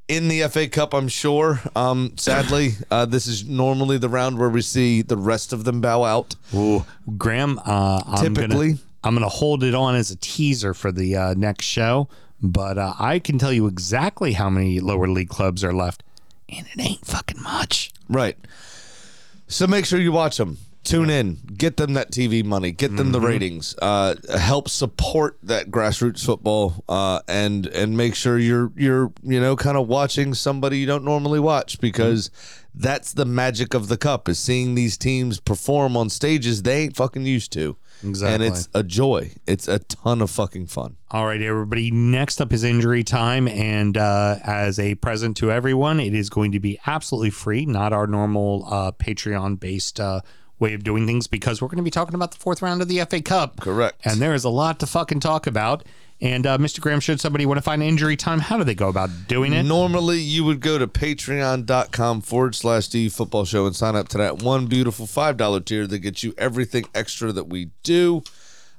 in 0.07 0.27
the 0.27 0.41
FA 0.49 0.67
Cup. 0.67 0.93
I'm 0.93 1.07
sure. 1.07 1.59
Um, 1.75 2.13
sadly, 2.17 2.73
uh, 2.91 3.05
this 3.05 3.25
is 3.27 3.45
normally 3.47 3.97
the 3.97 4.09
round 4.09 4.37
where 4.37 4.49
we 4.49 4.61
see 4.61 5.01
the 5.01 5.17
rest 5.17 5.51
of 5.53 5.63
them 5.63 5.81
bow 5.81 6.03
out. 6.03 6.35
Ooh, 6.53 6.85
Graham, 7.17 7.59
uh, 7.65 8.01
I'm 8.05 8.33
Typically. 8.35 8.67
gonna, 8.73 8.79
I'm 9.03 9.13
gonna 9.15 9.29
hold 9.29 9.63
it 9.63 9.73
on 9.75 9.95
as 9.95 10.11
a 10.11 10.15
teaser 10.17 10.73
for 10.73 10.91
the 10.91 11.15
uh, 11.15 11.33
next 11.35 11.65
show, 11.65 12.07
but 12.41 12.77
uh, 12.77 12.93
I 12.99 13.19
can 13.19 13.37
tell 13.39 13.51
you 13.53 13.67
exactly 13.67 14.33
how 14.33 14.49
many 14.49 14.79
lower 14.79 15.07
league 15.07 15.29
clubs 15.29 15.63
are 15.63 15.73
left, 15.73 16.03
and 16.49 16.65
it 16.73 16.79
ain't 16.81 17.05
fucking 17.05 17.41
much. 17.41 17.91
Right. 18.09 18.37
So 19.47 19.67
make 19.67 19.85
sure 19.85 19.99
you 19.99 20.11
watch 20.11 20.37
them. 20.37 20.57
Tune 20.83 21.09
in, 21.09 21.39
get 21.57 21.77
them 21.77 21.93
that 21.93 22.11
TV 22.11 22.45
money, 22.45 22.71
get 22.71 22.95
them 22.95 23.11
the 23.11 23.19
ratings, 23.19 23.75
uh, 23.81 24.13
help 24.37 24.69
support 24.69 25.35
that 25.41 25.71
grassroots 25.71 26.23
football, 26.23 26.83
uh, 26.87 27.21
and 27.27 27.65
and 27.65 27.97
make 27.97 28.13
sure 28.13 28.37
you're 28.37 28.71
you're 28.75 29.11
you 29.23 29.41
know 29.41 29.55
kind 29.55 29.77
of 29.77 29.87
watching 29.87 30.35
somebody 30.35 30.77
you 30.77 30.85
don't 30.85 31.03
normally 31.03 31.39
watch 31.39 31.81
because 31.81 32.29
that's 32.75 33.13
the 33.13 33.25
magic 33.25 33.73
of 33.73 33.87
the 33.87 33.97
cup 33.97 34.29
is 34.29 34.37
seeing 34.37 34.75
these 34.75 34.95
teams 34.95 35.39
perform 35.39 35.97
on 35.97 36.07
stages 36.11 36.61
they 36.61 36.83
ain't 36.83 36.95
fucking 36.95 37.25
used 37.25 37.51
to, 37.53 37.77
Exactly. 38.05 38.47
and 38.47 38.55
it's 38.55 38.69
a 38.73 38.83
joy. 38.83 39.31
It's 39.47 39.67
a 39.67 39.79
ton 39.79 40.21
of 40.21 40.29
fucking 40.29 40.67
fun. 40.67 40.97
All 41.11 41.25
right, 41.25 41.41
everybody. 41.41 41.91
Next 41.91 42.41
up 42.41 42.53
is 42.53 42.63
injury 42.63 43.03
time, 43.03 43.47
and 43.47 43.97
uh, 43.97 44.37
as 44.43 44.79
a 44.79 44.95
present 44.95 45.37
to 45.37 45.51
everyone, 45.51 45.99
it 45.99 46.13
is 46.13 46.29
going 46.29 46.51
to 46.53 46.59
be 46.59 46.79
absolutely 46.85 47.29
free, 47.29 47.65
not 47.65 47.93
our 47.93 48.07
normal 48.07 48.65
uh, 48.69 48.91
Patreon-based 48.91 49.99
uh, 49.99 50.21
way 50.59 50.73
of 50.73 50.83
doing 50.83 51.05
things, 51.05 51.27
because 51.27 51.61
we're 51.61 51.67
going 51.67 51.77
to 51.77 51.83
be 51.83 51.91
talking 51.91 52.15
about 52.15 52.31
the 52.31 52.37
fourth 52.37 52.61
round 52.61 52.81
of 52.81 52.87
the 52.87 52.99
FA 53.05 53.21
Cup. 53.21 53.59
Correct. 53.59 53.99
And 54.05 54.21
there 54.21 54.33
is 54.33 54.43
a 54.43 54.49
lot 54.49 54.79
to 54.79 54.85
fucking 54.87 55.19
talk 55.19 55.47
about. 55.47 55.83
And 56.21 56.47
uh, 56.47 56.57
Mr. 56.57 56.79
Graham, 56.79 57.01
should 57.01 57.19
somebody 57.19 57.45
want 57.45 57.57
to 57.57 57.61
find 57.61 57.83
injury 57.83 58.15
time, 58.15 58.39
how 58.39 58.57
do 58.57 58.63
they 58.63 58.73
go 58.75 58.87
about 58.87 59.09
doing 59.27 59.51
it? 59.51 59.63
Normally, 59.63 60.19
you 60.19 60.45
would 60.45 60.61
go 60.61 60.77
to 60.77 60.87
patreon.com 60.87 62.21
forward 62.21 62.55
slash 62.55 62.87
D 62.87 63.09
football 63.09 63.43
show 63.45 63.65
and 63.65 63.75
sign 63.75 63.95
up 63.95 64.07
to 64.09 64.17
that 64.19 64.41
one 64.41 64.67
beautiful 64.67 65.05
$5 65.05 65.65
tier 65.65 65.85
that 65.87 65.99
gets 65.99 66.23
you 66.23 66.33
everything 66.37 66.85
extra 66.95 67.31
that 67.33 67.45
we 67.47 67.69
do. 67.83 68.23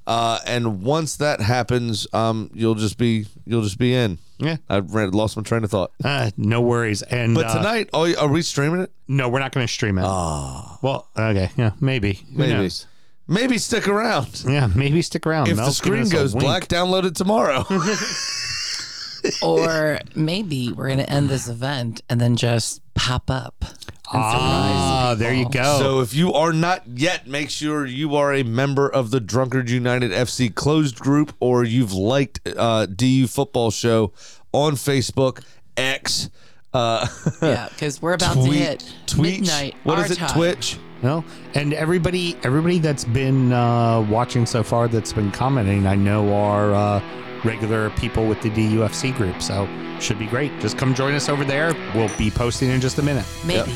Uh, 0.06 0.38
and 0.46 0.82
once 0.82 1.16
that 1.16 1.40
happens, 1.40 2.06
um, 2.14 2.48
you'll 2.54 2.76
just 2.76 2.96
be 2.96 3.26
you'll 3.44 3.62
just 3.62 3.76
be 3.78 3.92
in. 3.92 4.18
Yeah. 4.38 4.56
I 4.68 4.78
ran, 4.78 5.10
lost 5.10 5.36
my 5.36 5.42
train 5.42 5.64
of 5.64 5.70
thought. 5.70 5.90
Uh, 6.04 6.30
no 6.36 6.60
worries. 6.60 7.02
And 7.02 7.34
But 7.34 7.46
uh, 7.46 7.56
tonight, 7.56 7.90
oh, 7.92 8.14
are 8.16 8.28
we 8.28 8.42
streaming 8.42 8.82
it? 8.82 8.92
no, 9.08 9.28
we're 9.28 9.40
not 9.40 9.50
going 9.52 9.66
to 9.66 9.72
stream 9.72 9.98
it. 9.98 10.04
Oh. 10.06 10.78
Well, 10.80 11.08
okay. 11.16 11.50
Yeah, 11.56 11.72
maybe. 11.80 12.12
Who 12.32 12.38
Maybe. 12.38 12.52
knows? 12.52 12.86
Maybe 13.28 13.58
stick 13.58 13.88
around. 13.88 14.44
Yeah, 14.46 14.68
maybe 14.74 15.02
stick 15.02 15.26
around. 15.26 15.48
If 15.48 15.56
Mel's 15.56 15.78
the 15.80 15.84
giving 15.84 16.04
screen 16.06 16.20
us 16.20 16.20
a 16.20 16.24
goes 16.24 16.34
wink. 16.34 16.44
black, 16.44 16.68
download 16.68 17.04
it 17.04 17.14
tomorrow. 17.16 17.64
or 19.42 19.98
maybe 20.14 20.72
we're 20.72 20.86
going 20.86 20.98
to 20.98 21.10
end 21.10 21.28
this 21.28 21.48
event 21.48 22.02
and 22.08 22.20
then 22.20 22.36
just 22.36 22.80
pop 22.94 23.28
up. 23.30 23.54
and 23.62 23.72
Ah, 24.14 25.10
surprise 25.14 25.18
there 25.18 25.32
you 25.34 25.46
people. 25.46 25.52
go. 25.64 25.78
So 25.80 26.00
if 26.00 26.14
you 26.14 26.32
are 26.34 26.52
not 26.52 26.86
yet, 26.86 27.26
make 27.26 27.50
sure 27.50 27.84
you 27.86 28.14
are 28.14 28.32
a 28.32 28.44
member 28.44 28.88
of 28.88 29.10
the 29.10 29.18
Drunkard 29.18 29.68
United 29.70 30.12
FC 30.12 30.54
closed 30.54 30.98
group, 31.00 31.34
or 31.40 31.64
you've 31.64 31.92
liked 31.92 32.38
uh, 32.56 32.86
DU 32.86 33.26
Football 33.26 33.72
Show 33.72 34.12
on 34.52 34.74
Facebook, 34.74 35.42
X, 35.76 36.30
uh, 36.72 37.06
Yeah, 37.42 37.68
because 37.70 38.00
we're 38.00 38.12
about 38.14 38.34
to 38.34 38.44
tweet, 38.46 38.58
hit 38.60 38.94
Twitch. 39.06 39.40
midnight. 39.40 39.74
What 39.82 39.98
our 39.98 40.04
is 40.04 40.12
it? 40.12 40.18
time. 40.18 40.30
Twitch. 40.36 40.78
Well, 41.02 41.24
and 41.54 41.72
everybody, 41.74 42.36
everybody 42.42 42.78
that's 42.78 43.04
been 43.04 43.52
uh, 43.52 44.00
watching 44.10 44.46
so 44.46 44.62
far, 44.62 44.88
that's 44.88 45.12
been 45.12 45.30
commenting, 45.30 45.86
I 45.86 45.94
know 45.94 46.34
are 46.34 46.74
uh, 46.74 47.02
regular 47.44 47.90
people 47.90 48.26
with 48.26 48.40
the 48.42 48.50
DUFC 48.50 49.14
group. 49.16 49.42
So 49.42 49.68
should 50.00 50.18
be 50.18 50.26
great. 50.26 50.58
Just 50.60 50.78
come 50.78 50.94
join 50.94 51.14
us 51.14 51.28
over 51.28 51.44
there. 51.44 51.74
We'll 51.94 52.10
be 52.16 52.30
posting 52.30 52.70
in 52.70 52.80
just 52.80 52.98
a 52.98 53.02
minute. 53.02 53.26
Maybe, 53.44 53.74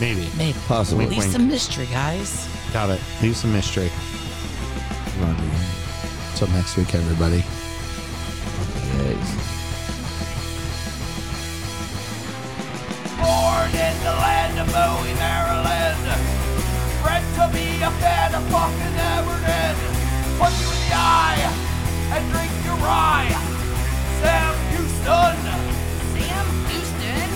Maybe. 0.00 0.28
maybe. 0.36 0.58
Possibly. 0.66 1.06
Leave 1.06 1.18
Wink. 1.18 1.32
some 1.32 1.48
mystery, 1.48 1.86
guys. 1.86 2.48
Got 2.72 2.90
it. 2.90 3.00
Leave 3.22 3.36
some 3.36 3.52
mystery. 3.52 3.90
Until 6.32 6.48
next 6.48 6.76
week, 6.76 6.94
everybody. 6.94 7.44
Born 13.18 13.70
in 13.74 13.96
the 14.02 14.14
land 14.16 14.58
of 14.58 14.66
Bowie, 14.72 15.14
Maryland. 15.14 15.49
To 17.40 17.48
be 17.48 17.80
a 17.80 17.90
fan 18.04 18.34
of 18.34 18.44
fucking 18.52 18.96
Everton. 19.16 19.76
Punch 20.36 20.60
you 20.60 20.68
in 20.68 20.80
the 20.84 20.92
eye 20.92 21.40
and 22.12 22.22
drink 22.30 22.52
your 22.66 22.76
rye. 22.84 23.32
Sam 24.20 24.52
Houston. 24.76 25.40
Sam 26.20 26.46
Houston. 26.68 27.30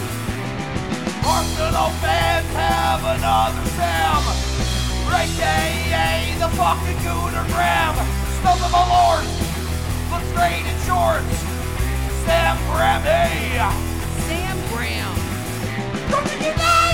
Arsenal 1.24 1.88
fans 2.04 2.48
have 2.52 3.00
another 3.16 3.64
Sam. 3.80 4.54
AKA 5.24 6.36
the 6.38 6.48
fucking 6.52 7.00
Gooner 7.00 7.46
Graham. 7.48 7.94
Stump 8.40 8.60
of 8.60 8.72
my 8.72 8.84
lord. 8.84 9.24
Look 10.12 10.22
straight 10.36 10.66
in 10.68 10.76
shorts. 10.84 11.32
Sam 12.28 12.58
Graham, 12.68 13.00
hey. 13.08 13.56
Sam 14.28 14.56
Graham. 14.68 15.14
Fucking 16.10 16.42
United! 16.42 16.54
Fucking 16.60 16.93